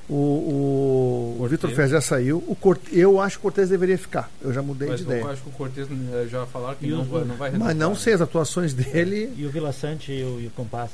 [0.07, 1.47] O, o, o.
[1.47, 2.43] Vitor Fez já saiu.
[2.47, 4.29] O Corte, eu acho que o Cortez deveria ficar.
[4.41, 5.31] Eu já mudei Mas de eu ideia.
[5.31, 7.73] acho que o Cortez eh, já falaram que não o- vai, não vai renovar.
[7.73, 9.33] Mas não sei as atuações dele.
[9.35, 10.93] E o Vila Sante e o, e o Compasso?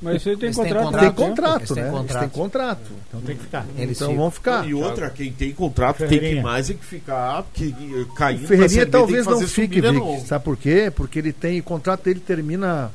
[0.00, 0.92] Mas ele tem Eles têm contrato.
[0.92, 1.10] Tem né?
[1.12, 1.80] contrato, né?
[1.82, 2.20] Eles contrato.
[2.20, 2.90] têm contrato.
[3.08, 3.66] Então tem que ficar.
[3.76, 4.66] Eles então vão ficar.
[4.66, 8.38] E outra, quem tem contrato tem que mais é que ficar, porque eh, O caindo
[8.40, 10.20] pra Ferreirinha tem talvez não fique, Vic.
[10.26, 10.90] Sabe por quê?
[10.94, 11.58] Porque ele tem.
[11.60, 12.90] O contrato dele termina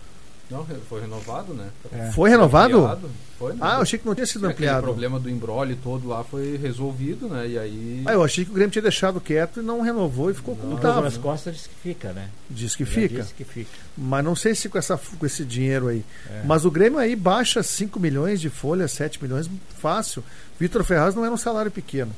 [0.50, 1.68] Não, foi renovado, né?
[2.13, 2.78] Foi renovado?
[2.78, 3.10] ampliado,
[3.44, 3.60] Foi, né?
[3.62, 4.84] Ah, eu achei que não tinha sido ampliado.
[4.84, 7.48] problema do embrólio todo lá foi resolvido, né?
[7.48, 8.04] E aí.
[8.06, 10.74] Ah, eu achei que o Grêmio tinha deixado quieto e não renovou e ficou como
[10.74, 10.94] O estava.
[10.96, 12.30] Douglas Costa diz que fica, né?
[12.50, 13.22] Diz que Já fica.
[13.22, 13.70] disse que fica.
[13.98, 16.04] Mas não sei se com, essa, com esse dinheiro aí.
[16.30, 16.42] É.
[16.46, 20.24] Mas o Grêmio aí baixa 5 milhões de folha, 7 milhões, fácil.
[20.60, 22.12] Vitor Ferraz não era um salário pequeno.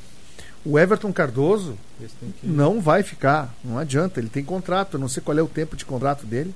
[0.63, 1.77] O Everton Cardoso
[2.41, 4.19] que- não vai ficar, não adianta.
[4.19, 6.53] Ele tem contrato, eu não sei qual é o tempo de contrato dele.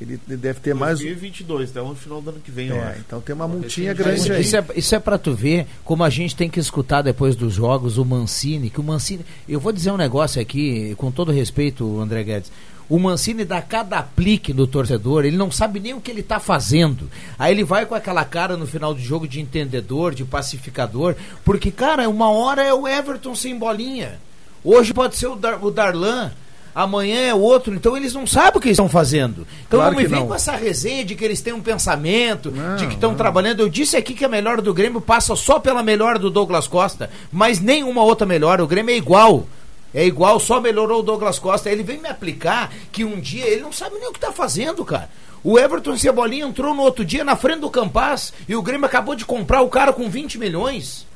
[0.00, 0.98] Ele ele deve ter mais.
[0.98, 3.00] 2022, até o final do ano que vem, eu É, acho.
[3.06, 4.40] então tem uma multinha grande aí.
[4.40, 7.54] isso é, isso é pra tu ver como a gente tem que escutar depois dos
[7.54, 9.24] jogos o Mancini, que o Mancini.
[9.48, 12.50] Eu vou dizer um negócio aqui, com todo respeito, André Guedes.
[12.86, 16.38] O Mancini dá cada aplique no torcedor, ele não sabe nem o que ele tá
[16.38, 17.08] fazendo.
[17.38, 21.70] Aí ele vai com aquela cara no final do jogo de entendedor, de pacificador, porque,
[21.70, 24.18] cara, uma hora é o Everton sem bolinha.
[24.62, 26.32] Hoje pode ser o, Dar, o Darlan.
[26.74, 29.46] Amanhã é outro, então eles não sabem o que eles estão fazendo.
[29.66, 30.26] Então Claro não me vem não.
[30.26, 33.60] com essa resenha de que eles têm um pensamento, Não, de que estão trabalhando.
[33.60, 37.08] Eu disse aqui que a melhor do Grêmio passa só pela melhor do Douglas Costa,
[37.30, 38.60] mas nenhuma outra melhor.
[38.60, 39.46] O Grêmio é igual.
[39.94, 41.70] É igual, só melhorou o Douglas Costa.
[41.70, 44.84] Ele vem me aplicar que um dia ele não sabe nem o que tá fazendo,
[44.84, 45.08] cara.
[45.44, 49.14] O Everton Cebolinha entrou no outro dia na frente do Campaz e o Grêmio acabou
[49.14, 51.06] de comprar o cara com 20 milhões.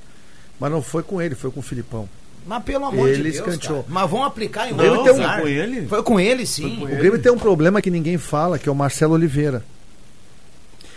[0.60, 2.08] Mas não foi com ele, foi com o Filipão.
[2.48, 3.82] Mas pelo amor Ele de Deus, escanteou.
[3.82, 3.86] cara.
[3.92, 5.40] Mas vão aplicar em Não, outro foi lugar.
[5.42, 5.86] com ele?
[5.86, 6.82] Foi com ele, sim.
[6.82, 9.62] O Grêmio tem um problema que ninguém fala, que é o Marcelo Oliveira.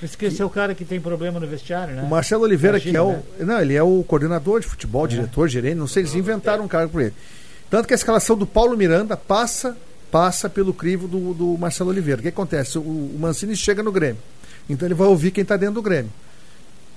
[0.02, 2.02] Esqueceu o cara que tem problema no vestiário, né?
[2.04, 3.12] O Marcelo Oliveira, Imagina, que é o.
[3.12, 3.24] né?
[3.42, 6.92] Não, ele é o coordenador de futebol, diretor, gerente, não sei, eles inventaram um cargo
[6.94, 7.14] para ele.
[7.70, 9.78] Tanto que a escalação do Paulo Miranda passa
[10.10, 12.20] passa pelo crivo do, do Marcelo Oliveira.
[12.20, 12.78] O que acontece?
[12.78, 14.22] O, o Mancini chega no Grêmio.
[14.70, 16.12] Então ele vai ouvir quem está dentro do Grêmio.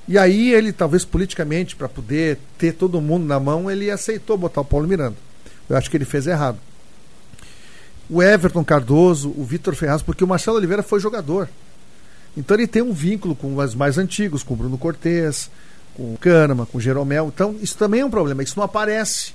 [0.06, 4.60] E aí ele, talvez politicamente, para poder ter todo mundo na mão, ele aceitou botar
[4.60, 5.16] o Paulo Miranda.
[5.68, 6.58] Eu acho que ele fez errado.
[8.08, 11.48] O Everton Cardoso, o Vitor Ferraz, porque o Marcelo Oliveira foi jogador.
[12.36, 15.50] Então ele tem um vínculo com os mais antigos, com o Bruno Cortes,
[15.94, 17.30] com o Kahneman, com o Jeromel.
[17.34, 19.32] Então isso também é um problema, isso não aparece.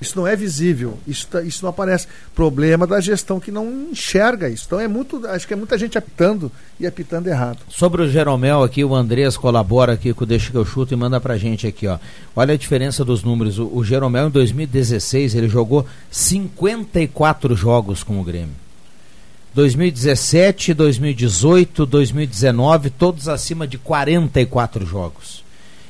[0.00, 2.06] Isso não é visível, isso, tá- isso não aparece.
[2.34, 4.64] Problema da gestão que não enxerga isso.
[4.66, 7.58] Então é muito, acho que é muita gente apitando e apitando errado.
[7.70, 10.96] Sobre o Jeromel aqui, o Andrés colabora aqui com o Deixa que eu chuto e
[10.96, 11.98] manda pra gente aqui, ó.
[12.34, 13.58] Olha a diferença dos números.
[13.58, 18.54] O, o Jeromel em 2016, ele jogou 54 jogos com o Grêmio.
[19.54, 25.42] 2017, 2018, 2019, todos acima de 44 jogos.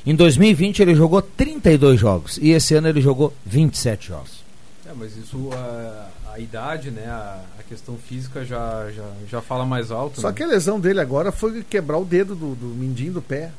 [0.07, 4.41] Em 2020 ele jogou 32 jogos e esse ano ele jogou 27 jogos.
[4.89, 7.07] É, mas isso, a, a idade, né?
[7.07, 10.21] A, a questão física já, já, já fala mais alto.
[10.21, 10.33] Só né?
[10.33, 13.51] que a lesão dele agora foi quebrar o dedo do, do mindinho do pé.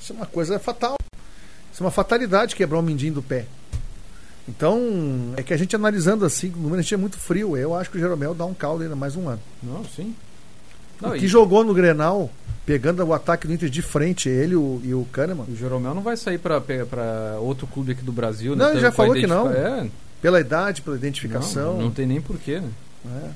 [0.00, 0.96] Isso é uma coisa fatal.
[1.70, 3.44] Isso é uma fatalidade quebrar o mindinho do pé.
[4.48, 7.58] Então, é que a gente analisando assim, o número a gente é muito frio.
[7.58, 9.42] Eu acho que o Jeromel dá um caldo ainda mais um ano.
[9.62, 10.16] Não, sim.
[11.02, 12.30] O Não, que e- jogou no Grenal,
[12.64, 15.44] pegando o ataque do Inter de frente, ele o- e o Kahneman.
[15.48, 16.60] O Jeromel não vai sair pra
[17.40, 18.64] outro clube aqui do Brasil, né?
[18.64, 19.50] Não, ele já falou que não.
[19.50, 19.86] É,
[20.20, 21.74] Pela idade, pela identificação.
[21.74, 22.68] não, não tem nem porquê, né?
[23.06, 23.28] É.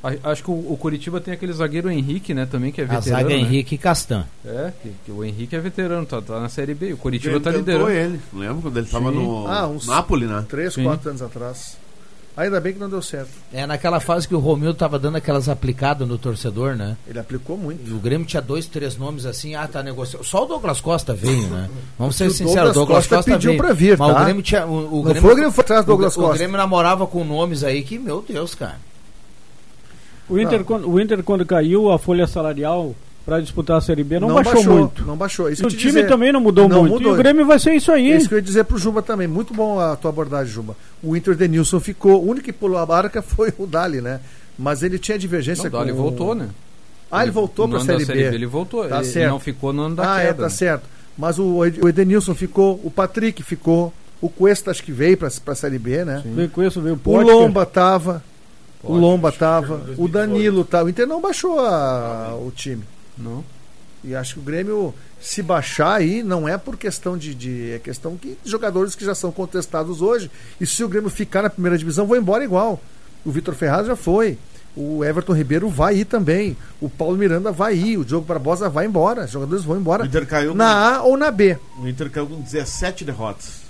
[0.00, 2.46] A- Acho que o, o Curitiba tem aquele zagueiro Henrique, né?
[2.46, 3.22] Também que é A veterano.
[3.22, 3.42] zaga é né?
[3.42, 4.24] Henrique e Castan.
[4.44, 6.92] É, que, que o Henrique é veterano, tá, tá na Série B.
[6.92, 7.90] O Curitiba Ele tá liderando.
[7.90, 9.16] ele, lembra quando ele tava Sim.
[9.16, 10.44] no Ah, uns Napoli, né?
[10.48, 11.76] Três, quatro anos atrás.
[12.38, 13.30] Ainda bem que não deu certo.
[13.52, 16.96] É naquela fase que o Romildo tava dando aquelas aplicadas no torcedor, né?
[17.04, 17.90] Ele aplicou muito.
[17.90, 20.24] E o Grêmio tinha dois, três nomes assim, ah, tá negociando.
[20.24, 21.68] Só o Douglas Costa veio, né?
[21.98, 23.60] Vamos ser sinceros, o Douglas Costa Costa, pediu veio.
[23.60, 24.20] pra vir, Mas tá?
[24.20, 24.64] o Grêmio tinha.
[24.66, 26.34] O, o Não Grêmio, foi o Grêmio foi atrás do Douglas o, Costa.
[26.34, 28.76] O Grêmio namorava com nomes aí que, meu Deus, cara.
[30.28, 30.64] O Inter, Não.
[30.64, 32.94] quando, o Inter, quando caiu a folha salarial
[33.28, 35.04] para disputar a Série B, não, baixou, muito.
[35.04, 35.50] Não baixou.
[35.50, 36.08] Isso E o time dizer.
[36.08, 36.94] também não mudou Não muito.
[36.94, 37.12] mudou.
[37.12, 38.10] E o Grêmio vai ser isso aí.
[38.10, 39.28] É isso que eu ia dizer pro Juba também.
[39.28, 40.74] Muito bom a tua abordagem, Juba.
[41.02, 42.24] O Inter Denilson ficou.
[42.24, 44.20] O único que pulou a barca foi o Dali, né?
[44.58, 46.48] Mas ele tinha divergência Não, o com Dali voltou, né?
[47.10, 48.34] Ah, ele voltou pra ano Série B.
[48.34, 48.88] Ele voltou.
[48.88, 49.30] Tá ele certo.
[49.30, 50.30] não ficou no ano da ah, queda.
[50.30, 50.84] é, tá certo.
[51.16, 55.54] Mas o, o Edenilson ficou, o Patrick ficou, o Cuesta acho que veio pra, pra
[55.54, 56.22] Série B, né?
[56.24, 57.30] Veio com isso, veio o O.
[57.30, 58.24] Lomba tava.
[58.82, 59.82] O Pode, Lomba acho tava.
[59.98, 60.86] O Danilo tava.
[60.86, 62.84] O Inter não baixou a- o time.
[63.18, 63.44] Não.
[64.04, 67.34] E acho que o Grêmio, se baixar aí, não é por questão de.
[67.34, 70.30] de- é questão que jogadores que já são contestados hoje.
[70.60, 72.80] E se o Grêmio ficar na primeira divisão, vão embora igual.
[73.24, 74.38] O Vitor Ferraz já foi.
[74.76, 76.56] O Everton Ribeiro vai ir também.
[76.80, 77.98] O Paulo Miranda vai ir.
[77.98, 79.24] O Diogo Barbosa vai embora.
[79.24, 80.04] Os jogadores vão embora.
[80.04, 81.58] O Inter caiu Na A ou na B.
[81.80, 83.62] O Inter caiu com 17 derrotas.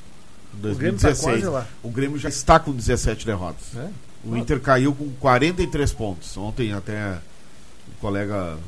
[0.53, 1.23] Em O Grêmio tá 2016.
[1.41, 1.67] quase lá.
[1.83, 3.65] O Grêmio já está com 17 derrotas.
[3.77, 3.89] É?
[4.23, 6.37] O Inter caiu com 43 pontos.
[6.37, 7.15] Ontem até
[7.89, 8.59] o colega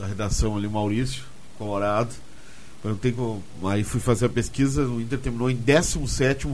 [0.00, 1.22] da redação ali, Maurício,
[1.58, 2.10] Colorado,
[2.82, 6.46] perguntei com, aí fui fazer a pesquisa, o Inter terminou em 17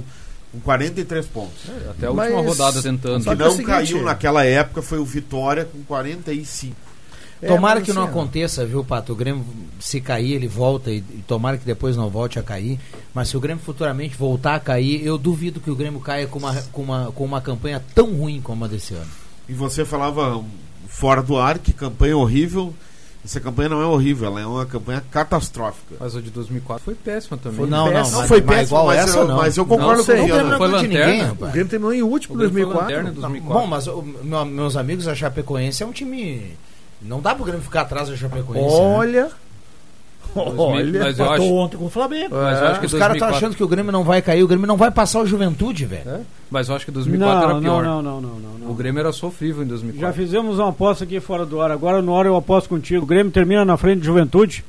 [0.52, 1.68] com 43 pontos.
[1.68, 3.20] É, até a última Mas- rodada tentando.
[3.22, 6.74] O que que é o não seguinte- caiu naquela época foi o Vitória com 45.
[7.42, 9.12] É, Tomara que não assim, aconteça, viu, Pato?
[9.12, 9.44] O Grêmio,
[9.78, 12.80] se cair, ele volta e, e tomara que depois não volte a cair.
[13.12, 16.38] Mas se o Grêmio futuramente voltar a cair, eu duvido que o Grêmio caia com
[16.38, 19.10] uma, com uma, com uma campanha tão ruim como a desse ano.
[19.46, 20.42] E você falava
[20.88, 22.72] fora do ar que campanha horrível.
[23.26, 25.96] Essa campanha não é horrível, ela é uma campanha catastrófica.
[25.98, 27.58] Mas a de 2004 foi péssima também.
[27.58, 28.18] Foi Não, não, péssimo.
[28.18, 29.36] mas, foi mas péssimo, igual mas essa eu- não.
[29.36, 31.12] mas eu concordo Não sei, com o não foi Não de lanterna.
[31.12, 31.34] ninguém, O.
[31.52, 32.82] Grêmio terminou em último em O Grêmio foi 2004.
[32.94, 33.60] lanterna em Tá 2004.
[33.60, 36.56] Bom, mas o- meu- meus amigos, a Chapecoense é um time.
[37.02, 38.64] Não dá pro Grêmio ficar atrás da Chapecoense.
[39.12, 39.28] né?
[40.40, 42.34] Olha, mas eu acho, ontem com o Flamengo.
[42.34, 44.42] mas eu acho que Os caras estão 2004 achando que o Grêmio não vai cair,
[44.42, 46.20] o Grêmio não vai passar o Juventude, velho.
[46.50, 47.84] Mas eu acho que 2004 Não, era pior.
[47.84, 48.70] não, não, não, não, não.
[48.70, 50.16] O Grêmio era sofrível em Já 2004.
[50.22, 51.70] fizemos uma aposta aqui fora do ar.
[51.70, 53.02] Agora, no hora, eu aposto contigo.
[53.04, 54.64] O Grêmio termina na frente de Juventude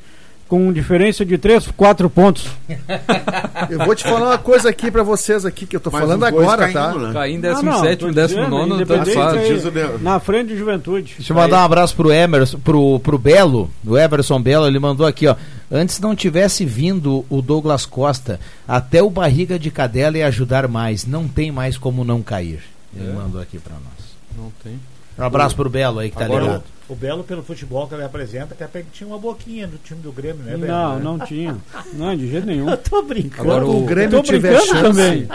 [0.48, 2.48] com diferença de 3, 4 pontos.
[3.70, 6.24] eu vou te falar uma coisa aqui pra vocês aqui que eu tô Mas falando
[6.24, 6.74] agora, caindo,
[7.14, 7.14] tá?
[7.14, 7.52] né?
[7.52, 9.34] Ah, não, 17, tô 19, dizendo, tanto independente faz.
[9.38, 11.14] aí, Diz o de- Na frente de Juventude.
[11.18, 15.06] Deixa eu mandar um abraço pro Emerson, pro, pro Belo, o Everson Belo, ele mandou
[15.06, 15.36] aqui, ó.
[15.72, 21.06] Antes não tivesse vindo o Douglas Costa, até o barriga de cadela ia ajudar mais.
[21.06, 22.62] Não tem mais como não cair.
[22.96, 23.14] Ele É.
[23.14, 24.08] mandou aqui pra nós.
[24.38, 24.80] Não tem.
[25.18, 26.64] Um abraço pro Belo aí que tá Agora, ligado.
[26.90, 30.00] o, o Belo, pelo futebol que ele apresenta, até que tinha uma boquinha do time
[30.02, 30.68] do Grêmio, né, Belo?
[30.68, 31.58] Não, não tinha.
[31.94, 32.70] Não, de jeito nenhum.
[32.70, 33.42] Eu tô brincando.
[33.50, 35.28] Agora Enquanto o- o Grêmio tiver chance, também.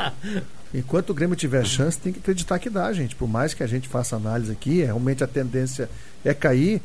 [0.72, 3.14] enquanto o Grêmio tiver chance, tem que acreditar que dá, gente.
[3.16, 5.90] Por mais que a gente faça análise aqui, é, realmente a tendência
[6.24, 6.80] é cair,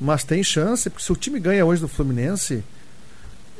[0.00, 2.64] mas tem chance, porque se o time ganha hoje do Fluminense,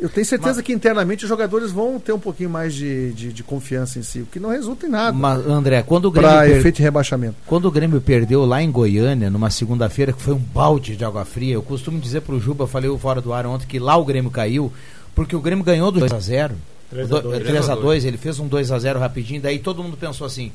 [0.01, 3.43] eu tenho certeza que internamente os jogadores vão ter um pouquinho mais de, de, de
[3.43, 5.13] confiança em si, o que não resulta em nada.
[5.17, 7.35] Mas, André, quando o Grêmio Para per- efeito de rebaixamento.
[7.47, 11.25] Quando o Grêmio perdeu lá em Goiânia, numa segunda-feira, que foi um balde de água
[11.25, 13.97] fria, eu costumo dizer pro Juba, eu falei o fora do ar ontem, que lá
[13.97, 14.73] o Grêmio caiu,
[15.15, 16.53] porque o Grêmio ganhou do 2x0.
[16.91, 17.45] 3 a 2.
[17.45, 20.51] 3x2, ele fez um 2x0 rapidinho, daí todo mundo pensou assim,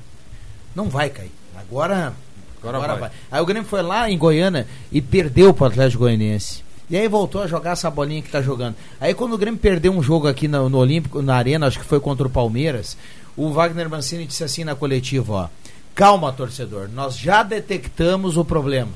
[0.75, 1.31] não vai cair.
[1.55, 2.13] Agora,
[2.59, 2.99] Agora agora, vai.
[3.01, 3.11] vai.
[3.29, 6.62] Aí o Grêmio foi lá em Goiânia e perdeu pro Atlético Goianiense.
[6.89, 8.75] E aí voltou a jogar essa bolinha que tá jogando.
[8.99, 11.85] Aí quando o Grêmio perdeu um jogo aqui no, no Olímpico, na Arena, acho que
[11.85, 12.97] foi contra o Palmeiras,
[13.35, 15.47] o Wagner Mancini disse assim na coletiva, ó.
[15.95, 18.91] Calma, torcedor, nós já detectamos o problema.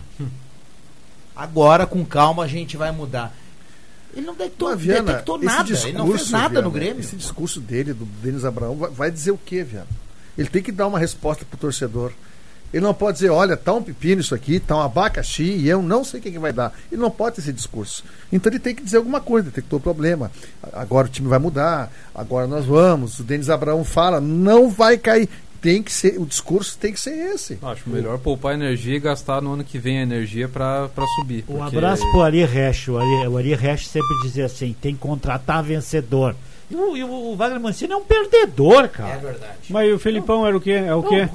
[1.36, 3.36] Agora, com calma, a gente vai mudar.
[4.16, 7.00] Ele não detectou, Viana, detectou nada, ele não fez discurso, nada Viana, no Grêmio.
[7.00, 9.88] Esse discurso dele, do Denis Abraão, vai, vai dizer o quê, Viana?
[10.36, 12.12] Ele tem que dar uma resposta pro torcedor.
[12.74, 15.82] Ele não pode dizer, olha, tá um pepino isso aqui, tá um abacaxi, e eu
[15.82, 16.74] não sei o que, que vai dar.
[16.92, 18.04] Ele não pode ter esse discurso.
[18.32, 20.30] Então ele tem que dizer alguma coisa, detectou o problema.
[20.74, 23.20] Agora o time vai mudar, agora nós vamos.
[23.20, 25.30] O Denis Abraão fala, não vai cair.
[25.60, 27.58] Tem que ser, o discurso tem que ser esse.
[27.64, 31.44] Acho melhor poupar energia e gastar no ano que vem a energia pra, pra subir.
[31.48, 32.90] Um porque- abraço pro Ari Resch.
[32.90, 36.36] O Ari, o Ari Resch sempre dizia assim: tem que contratar vencedor.
[36.70, 39.14] E o, e o Wagner Mancini é um perdedor, cara.
[39.14, 39.54] É verdade.
[39.70, 40.72] Mas o Felipão era o quê?
[40.72, 41.26] É o quê?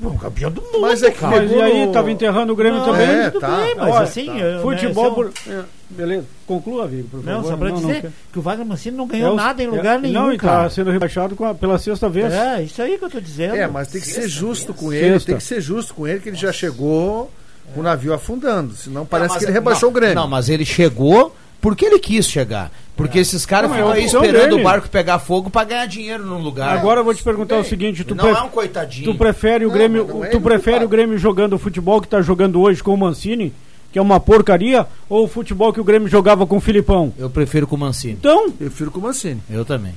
[0.00, 1.40] Não, o campeão do mundo, Mas é que cara.
[1.42, 3.08] Mas e aí, tava enterrando o Grêmio Não, também?
[3.08, 3.56] é, tudo tá.
[3.56, 4.26] bem, mas Olha, assim.
[4.26, 4.36] tá.
[4.38, 5.50] eu- Futebol né, por...
[5.52, 7.48] é, Beleza, conclua, Vigo, por Não, favor.
[7.50, 9.70] só pra dizer quer- que o Wagner Mancini não É ganhou os- nada em é-
[9.70, 10.64] lugar nenhum, Não, e cara.
[10.64, 12.32] tá sendo rebaixado com a- pela sexta vez.
[12.32, 13.56] É, isso aí que eu tô dizendo.
[13.56, 15.26] É, mas tem que ser justo com ele, Sexta.
[15.26, 17.28] tem que ser justo com ele, que ele já chegou
[17.74, 18.74] com o navio afundando.
[18.76, 20.14] Senão parece Não, que ele rebaixou não, o Grêmio.
[20.14, 21.34] Não, mas ele chegou
[21.66, 22.70] porque ele quis chegar.
[22.96, 24.60] Porque esses caras é ficam aí esperando dele.
[24.60, 26.68] o barco pegar fogo pra ganhar dinheiro num lugar.
[26.78, 29.10] Agora eu vou te perguntar o seguinte, tu, não é um coitadinho.
[29.10, 30.84] tu prefere o Não, Grêmio, não é tu prefere culpado.
[30.84, 33.52] o Grêmio jogando o futebol que tá jogando hoje com o Mancini,
[33.90, 37.12] que é uma porcaria, ou o futebol que o Grêmio jogava com o Filipão?
[37.18, 38.12] Eu prefiro com o Mancini.
[38.12, 39.42] Então, Eu prefiro com o Mancini.
[39.50, 39.94] Eu também.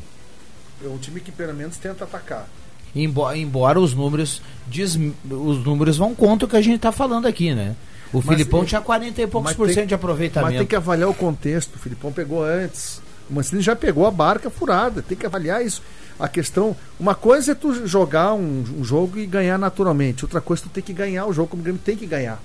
[0.84, 2.48] É um time que pelo menos tenta atacar.
[2.96, 4.98] Embora, embora os números diz,
[5.30, 7.76] os números vão contra o que a gente tá falando aqui, né?
[8.12, 10.58] O Mas Filipão tinha 40 e poucos mas por cento de Mas aproveitamento.
[10.58, 11.76] tem que avaliar o contexto.
[11.76, 13.02] O Filipão pegou antes.
[13.30, 15.02] O Mancini já pegou a barca furada.
[15.04, 15.82] Tem que avaliar isso.
[16.20, 16.76] A questão.
[17.00, 20.26] Uma coisa é tu jogar um, um jogo e ganhar naturalmente.
[20.26, 22.42] Outra coisa é tu ter que ganhar o jogo como o Grêmio tem que ganhar.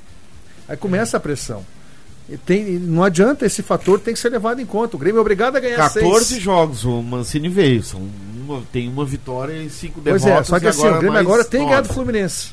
[0.69, 1.65] Aí começa a pressão.
[2.29, 4.97] E tem, não adianta, esse fator tem que ser levado em conta.
[4.97, 6.43] O Grêmio é obrigado a ganhar 14 seis.
[6.43, 7.83] jogos, o Mancini veio.
[7.83, 8.01] São
[8.37, 10.47] uma- tem uma vitória e cinco Pois derrotas.
[10.47, 11.71] é, só que assim, o Grêmio agora tem nove.
[11.71, 12.53] ganhado do Fluminense.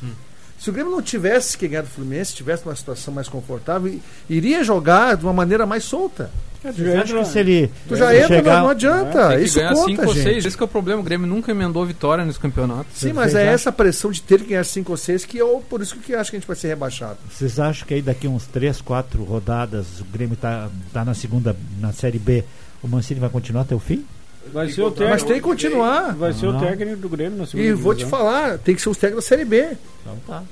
[0.62, 3.98] Se o Grêmio não tivesse que ganhar do Fluminense, tivesse uma situação mais confortável,
[4.30, 6.30] iria jogar de uma maneira mais solta.
[6.62, 9.36] Vocês acham que se ele Tu já entra, chegar- não, não adianta.
[9.36, 10.22] Que Isso conta, 5 ou gente.
[10.22, 10.46] 6.
[10.46, 11.00] Esse que é o problema.
[11.00, 12.86] O Grêmio nunca emendou vitória nesse campeonato.
[12.94, 15.36] Sim, mas Vocês é acham- essa pressão de ter que ganhar 5 ou 6 que
[15.36, 17.18] eu, por isso que eu acho que a gente vai ser rebaixado.
[17.28, 21.56] Vocês acham que aí daqui uns 3, 4 rodadas o Grêmio tá, tá na segunda,
[21.80, 22.44] na Série B,
[22.80, 24.04] o Mancini vai continuar até o fim?
[24.52, 25.26] Vai ser o Mas técnico.
[25.26, 26.14] tem que continuar.
[26.14, 26.60] Vai ser o Ah.
[26.60, 29.28] técnico do Grêmio na segunda E vou te falar, tem que ser os técnicos da
[29.28, 29.76] Série B.
[30.00, 30.42] Então tá.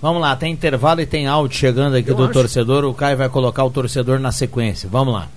[0.00, 2.32] Vamos lá, tem intervalo e tem áudio chegando aqui Eu do acho.
[2.32, 2.84] torcedor.
[2.84, 4.88] O Caio vai colocar o torcedor na sequência.
[4.90, 5.28] Vamos lá.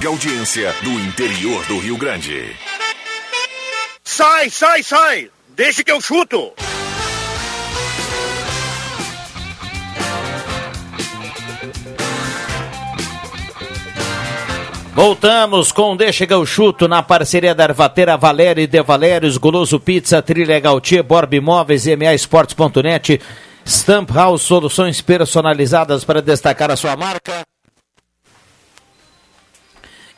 [0.00, 2.54] De audiência do interior do Rio Grande.
[4.04, 5.30] Sai, sai, sai!
[5.56, 6.52] Deixa que eu chuto!
[14.94, 20.22] Voltamos com Deixa eu chuto na parceria da Ervateira Valério e De Valérios, Goloso Pizza,
[20.22, 23.20] Trilha Gautier, Borb Imóveis, MA Esportes.net,
[23.66, 27.42] Stamp House, soluções personalizadas para destacar a sua marca.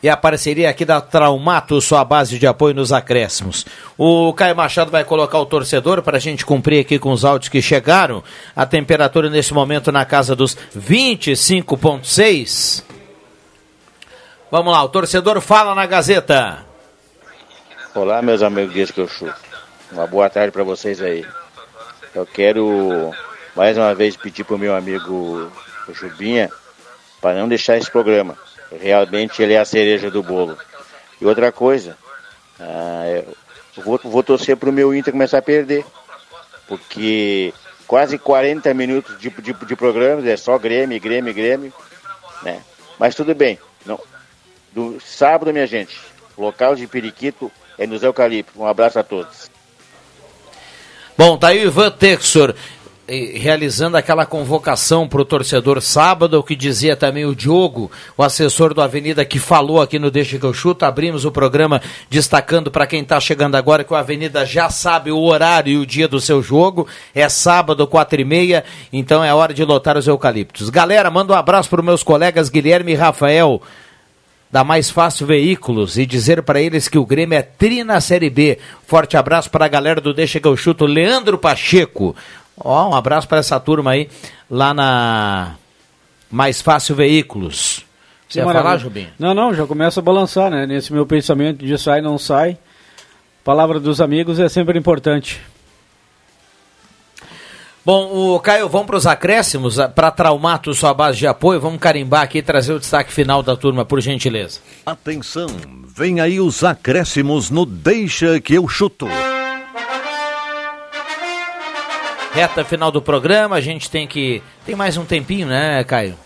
[0.02, 3.64] E a parceria aqui da Traumato, sua base de apoio nos acréscimos.
[3.96, 7.48] O Caio Machado vai colocar o torcedor para a gente cumprir aqui com os áudios
[7.48, 8.22] que chegaram.
[8.54, 12.85] A temperatura nesse momento na casa dos 25,6.
[14.48, 16.64] Vamos lá, o torcedor fala na Gazeta.
[17.92, 19.34] Olá, meus amigos disso que eu chuto.
[19.90, 21.26] Uma boa tarde para vocês aí.
[22.14, 23.12] Eu quero
[23.56, 25.50] mais uma vez pedir pro meu amigo
[25.88, 26.48] o Chubinha
[27.20, 28.38] para não deixar esse programa.
[28.80, 30.56] Realmente ele é a cereja do bolo.
[31.20, 31.98] E outra coisa,
[32.60, 33.24] ah,
[33.78, 35.84] vou, vou torcer pro meu Inter começar a perder.
[36.68, 37.52] Porque
[37.84, 41.72] quase 40 minutos de, de, de programas é só Grêmio, Grêmio, Grêmio.
[42.44, 42.62] Né?
[42.96, 43.58] Mas tudo bem.
[43.84, 44.00] Não,
[44.76, 45.98] do sábado, minha gente.
[46.36, 48.54] Local de Periquito é nos Eucaliptos.
[48.60, 49.50] Um abraço a todos.
[51.16, 52.54] Bom, tá aí o Ivan Texor
[53.08, 58.22] eh, realizando aquela convocação para o torcedor sábado, o que dizia também o Diogo, o
[58.22, 60.84] assessor do Avenida, que falou aqui no Deixa que eu chuto.
[60.84, 65.22] Abrimos o programa destacando para quem está chegando agora que o Avenida já sabe o
[65.22, 66.86] horário e o dia do seu jogo.
[67.14, 68.62] É sábado, quatro e meia,
[68.92, 70.68] então é hora de lotar os eucaliptos.
[70.68, 73.62] Galera, manda um abraço para os meus colegas Guilherme e Rafael
[74.50, 78.30] da Mais Fácil Veículos e dizer para eles que o Grêmio é tri na Série
[78.30, 78.58] B.
[78.86, 82.14] Forte abraço para a galera do Deixa que eu chuto, Leandro Pacheco.
[82.58, 84.08] Ó, um abraço para essa turma aí
[84.50, 85.56] lá na
[86.30, 87.84] Mais Fácil Veículos.
[88.28, 89.08] Você ia falar, Jubim?
[89.18, 90.66] Não, não, já começa a balançar, né?
[90.66, 92.58] Nesse meu pensamento de sai, não sai.
[93.44, 95.40] Palavra dos amigos é sempre importante.
[97.86, 101.60] Bom, o Caio, vamos para os acréscimos, para Traumato, sua base de apoio.
[101.60, 104.58] Vamos carimbar aqui e trazer o destaque final da turma, por gentileza.
[104.84, 105.46] Atenção,
[105.86, 109.06] vem aí os acréscimos no Deixa que eu chuto.
[112.32, 114.42] Reta final do programa, a gente tem que.
[114.64, 116.18] Tem mais um tempinho, né, Caio?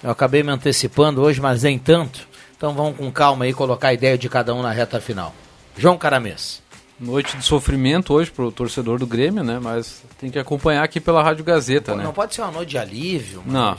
[0.00, 2.20] Eu acabei me antecipando hoje, mas nem tanto.
[2.56, 5.34] Então vamos com calma aí colocar a ideia de cada um na reta final.
[5.76, 6.62] João Caramês.
[7.00, 9.60] Noite de sofrimento hoje pro torcedor do Grêmio, né?
[9.62, 12.04] Mas tem que acompanhar aqui pela Rádio Gazeta, Pô, né?
[12.04, 13.76] Não pode ser uma noite de alívio, mano.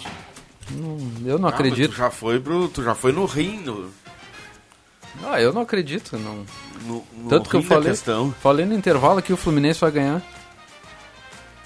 [0.72, 0.98] Não.
[0.98, 1.92] Não, eu não Ah, acredito.
[1.92, 3.90] Tu já foi pro, tu já foi no rim, no,
[5.26, 6.18] Ah, eu não acredito.
[6.18, 6.46] Não.
[6.86, 8.34] no, no Tanto que eu falei, questão.
[8.42, 10.22] falei no intervalo que o Fluminense vai ganhar.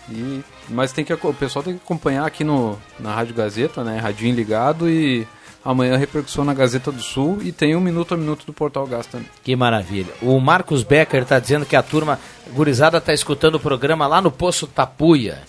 [0.09, 3.99] E, mas tem que, o pessoal tem que acompanhar aqui no, na Rádio Gazeta, né?
[3.99, 5.27] Radinho ligado e
[5.63, 9.07] amanhã repercussão na Gazeta do Sul e tem um minuto a minuto do Portal Gás
[9.07, 9.27] também.
[9.43, 10.13] Que maravilha.
[10.21, 12.19] O Marcos Becker está dizendo que a turma
[12.51, 15.39] gurizada está escutando o programa lá no Poço Tapuia.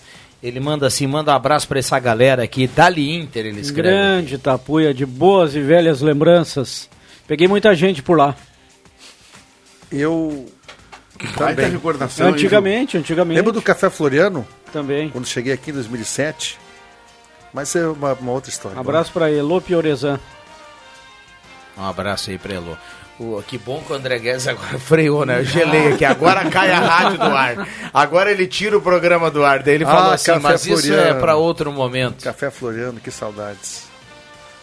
[0.41, 3.89] Ele manda assim, manda um abraço para essa galera aqui, Dali Inter, ele escreve.
[3.89, 6.89] Grande Tapuia, de boas e velhas lembranças.
[7.27, 8.35] Peguei muita gente por lá.
[9.91, 10.45] Eu.
[11.37, 11.71] Também.
[11.71, 12.27] recordação.
[12.27, 13.37] Antigamente, antigamente.
[13.37, 14.45] Lembra do Café Floriano?
[14.71, 15.09] Também.
[15.09, 16.59] Quando cheguei aqui em 2007?
[17.55, 18.75] Mas é uma, uma outra história.
[18.77, 20.19] Um abraço para Elô Piorezan.
[21.77, 22.75] Um abraço aí pra Elô.
[23.47, 25.39] Que bom que o André Guedes agora freou, né?
[25.39, 26.03] Eu gelei aqui.
[26.03, 27.65] Agora cai a rádio do ar.
[27.93, 29.63] Agora ele tira o programa do ar.
[29.63, 32.21] Daí ele Ah, falou assim, Café mas isso é para outro momento.
[32.21, 33.87] Café Floriano, que saudades.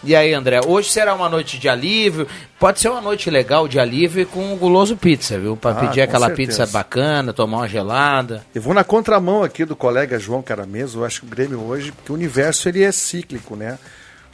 [0.05, 2.26] E aí, André, hoje será uma noite de alívio.
[2.59, 5.57] Pode ser uma noite legal de alívio com o guloso pizza, viu?
[5.57, 6.48] Pra Ah, pedir aquela certeza.
[6.64, 8.44] pizza bacana, tomar uma gelada.
[8.53, 10.98] Eu vou na contramão aqui do colega João Carameso.
[11.00, 13.78] Eu acho que o Grêmio hoje, porque o universo ele é cíclico, né?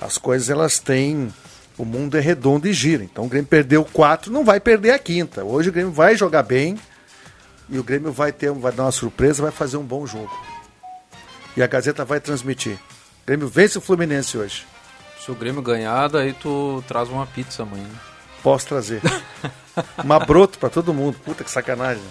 [0.01, 1.33] As coisas elas têm.
[1.77, 3.05] O mundo é redondo e gira.
[3.05, 5.45] Então o Grêmio perdeu quatro, não vai perder a quinta.
[5.45, 6.79] Hoje o Grêmio vai jogar bem
[7.69, 10.31] e o Grêmio vai ter, vai dar uma surpresa, vai fazer um bom jogo.
[11.57, 12.73] E a Gazeta vai transmitir.
[12.73, 14.65] O Grêmio vence o Fluminense hoje.
[15.29, 17.85] Se o Grêmio ganhar, daí tu traz uma pizza amanhã.
[18.43, 19.03] Posso trazer.
[20.03, 21.19] Uma broto pra todo mundo.
[21.23, 22.03] Puta que sacanagem.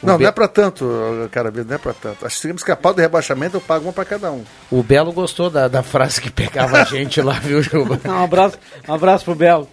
[0.00, 2.24] Não, Be- não é pra tanto, cara, não é pra tanto.
[2.24, 4.44] Acho que se temos escapar do rebaixamento, eu pago uma pra cada um.
[4.70, 8.00] O Belo gostou da, da frase que pegava a gente lá, viu, Juba?
[8.04, 9.68] Um abraço, um abraço pro Belo.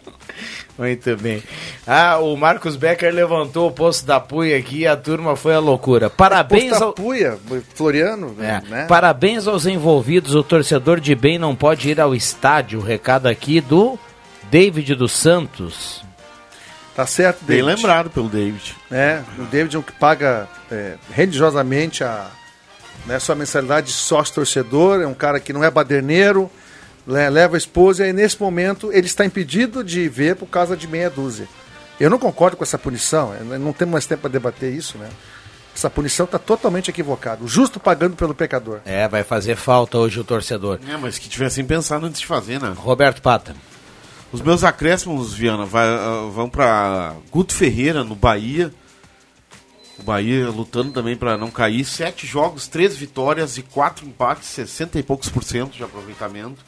[0.80, 1.44] Muito bem.
[1.86, 5.60] Ah, o Marcos Becker levantou o posto da Puia aqui e a turma foi a
[5.60, 6.10] loucura.
[6.10, 6.94] Parabéns Posta ao...
[6.94, 7.38] Puia,
[7.76, 8.86] Floriano, É, né?
[8.88, 10.34] Parabéns aos envolvidos.
[10.34, 12.80] O torcedor de bem não pode ir ao estádio.
[12.80, 14.00] O recado aqui do
[14.50, 16.02] David dos Santos.
[16.96, 17.76] Tá certo, Bem David.
[17.76, 18.76] lembrado pelo David.
[18.90, 22.28] É, o David é um que paga é, religiosamente a
[23.06, 26.50] né, sua mensalidade de sócio-torcedor, é um cara que não é baderneiro,
[27.10, 31.10] leva a esposa e nesse momento ele está impedido de ver por causa de meia
[31.10, 31.48] dúzia.
[32.00, 35.10] Eu não concordo com essa punição, não temos mais tempo para debater isso, né?
[35.76, 37.44] Essa punição está totalmente equivocada.
[37.44, 38.80] O justo pagando pelo pecador.
[38.86, 40.80] É, vai fazer falta hoje o torcedor.
[40.88, 42.74] É, mas que tivessem pensado antes de fazer, né?
[42.76, 43.56] Roberto Pata.
[44.32, 48.74] Os meus acréscimos, Viana, vai, uh, vão para Guto Ferreira, no Bahia.
[49.98, 51.84] O Bahia lutando também para não cair.
[51.84, 56.64] Sete jogos, três vitórias e quatro empates, 60 e poucos por cento de aproveitamento.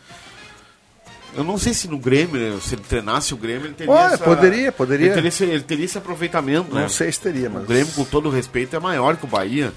[1.35, 4.13] Eu não sei se no Grêmio, né, se ele treinasse o Grêmio, ele teria Olha,
[4.15, 5.05] essa- poderia, poderia.
[5.07, 6.89] Ele teria, esse, ele teria esse aproveitamento, Não né?
[6.89, 9.71] sei se teria, mas- O Grêmio, com todo respeito, é maior que o Bahia.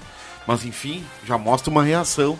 [0.45, 2.37] Mas, enfim, já mostra uma reação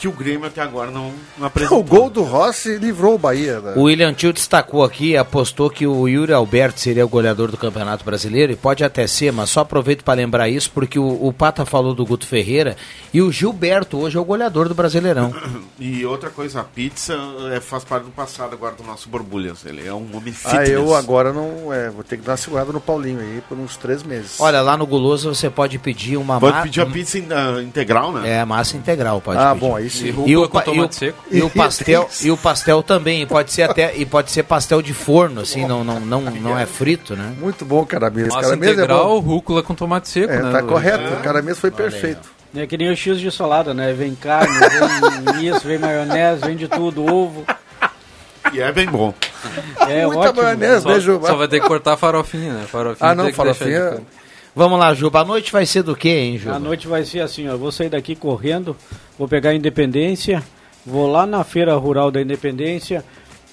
[0.00, 1.78] que o Grêmio até agora não, não apresentou.
[1.78, 3.60] O gol do Rossi livrou o Bahia.
[3.60, 3.74] né?
[3.76, 8.02] O William Tio destacou aqui, apostou que o Yuri Alberto seria o goleador do Campeonato
[8.02, 11.66] Brasileiro, e pode até ser, mas só aproveito para lembrar isso, porque o, o Pata
[11.66, 12.76] falou do Guto Ferreira,
[13.12, 15.32] e o Gilberto hoje é o goleador do Brasileirão.
[15.82, 17.16] E outra coisa, a pizza
[17.54, 19.64] é, faz parte do passado agora do nosso Borbulhas.
[19.64, 20.68] Ele é um homem Ah, fitness.
[20.70, 21.72] eu agora não.
[21.72, 24.38] É, vou ter que dar uma segurada no Paulinho aí por uns três meses.
[24.40, 27.62] Olha, lá no Guloso você pode pedir uma Pode ma- pedir a pizza in- ah,
[27.62, 28.28] integral, né?
[28.40, 29.60] É, massa integral, pode Ah, pedir.
[29.60, 30.06] bom, aí sim.
[30.26, 31.24] E o, Rúcula com pa- e o- tomate seco.
[31.30, 34.80] e o pastel, e o pastel também, e pode ser até e pode ser pastel
[34.82, 37.34] de forno, assim, não não não, não é frito, né?
[37.38, 38.28] Muito bom, cara mesmo.
[38.34, 39.18] Massa Cara mesmo é integral, bom.
[39.20, 40.50] rúcula com tomate seco, É, né?
[40.52, 40.72] tá Luiz?
[40.72, 41.14] correto.
[41.14, 42.28] O cara mesmo foi perfeito.
[42.54, 43.92] É que nem o X de salada, né?
[43.92, 44.54] Vem carne,
[45.32, 47.44] vem isso, vem maionese, vem de tudo, ovo.
[48.52, 49.14] E é bem bom.
[49.88, 50.42] É Muita ótimo.
[50.42, 51.28] maionese, Só, né, Juba?
[51.28, 52.64] só vai ter que cortar a farofinha, né?
[52.66, 53.98] Farofinha Ah, não, farofinha.
[54.54, 55.20] Vamos lá, Juba.
[55.20, 56.56] A noite vai ser do quê, hein, Juba?
[56.56, 57.56] A noite vai ser assim, ó.
[57.56, 58.76] Vou sair daqui correndo,
[59.18, 60.42] vou pegar a Independência,
[60.84, 63.04] vou lá na Feira Rural da Independência,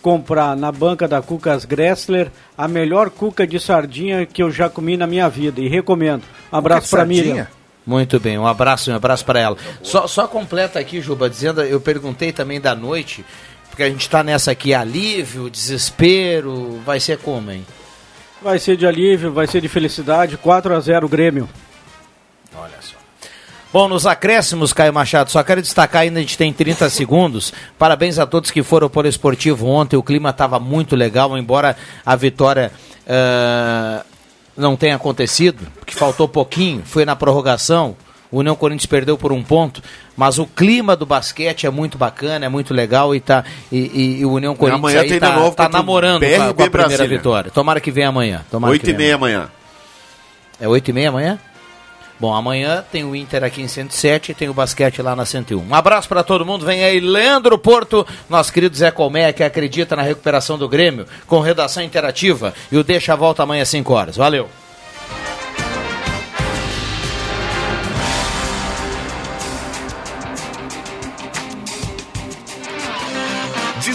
[0.01, 4.97] comprar na banca da Cucas Gressler a melhor cuca de sardinha que eu já comi
[4.97, 6.23] na minha vida e recomendo.
[6.51, 7.47] Um abraço para Miriam.
[7.85, 9.57] Muito bem, um abraço, um abraço para ela.
[9.81, 13.23] Só, só completa aqui, Juba, dizendo, eu perguntei também da noite,
[13.69, 17.65] porque a gente está nessa aqui, alívio, desespero, vai ser como, hein?
[18.41, 21.49] Vai ser de alívio, vai ser de felicidade, 4 a 0 Grêmio.
[22.55, 22.95] Olha só.
[23.73, 27.53] Bom, nos acréscimos, Caio Machado, só quero destacar ainda, a gente tem 30 segundos.
[27.77, 31.75] Parabéns a todos que foram por esportivo ontem, o clima estava muito legal, embora
[32.05, 32.71] a vitória
[33.07, 34.05] ah,
[34.55, 37.95] não tenha acontecido, porque faltou pouquinho, foi na prorrogação.
[38.29, 39.81] O União Corinthians perdeu por um ponto,
[40.18, 44.20] mas o clima do basquete é muito bacana, é muito legal e, tá, e, e-
[44.22, 46.70] e o União Corinthians amanhã aí tá, novo tá namorando com a, com a primeira
[46.70, 47.07] Brasília.
[47.18, 47.51] vitória.
[47.51, 48.43] Tomara que venha amanhã.
[48.51, 49.49] Tomara que Oito e venha meia amanhã.
[50.59, 51.39] é 8 e meia amanhã?
[52.20, 55.59] Bom, amanhã tem o Inter aqui em 107 e tem o basquete lá na 101.
[55.70, 56.65] Um abraço para todo mundo.
[56.65, 61.39] Vem aí Leandro Porto, nosso querido Zé Colmeia, que acredita na recuperação do Grêmio, com
[61.41, 62.55] redação interativa.
[62.72, 64.15] E o Deixa a Volta amanhã às 5 horas.
[64.18, 64.49] Valeu.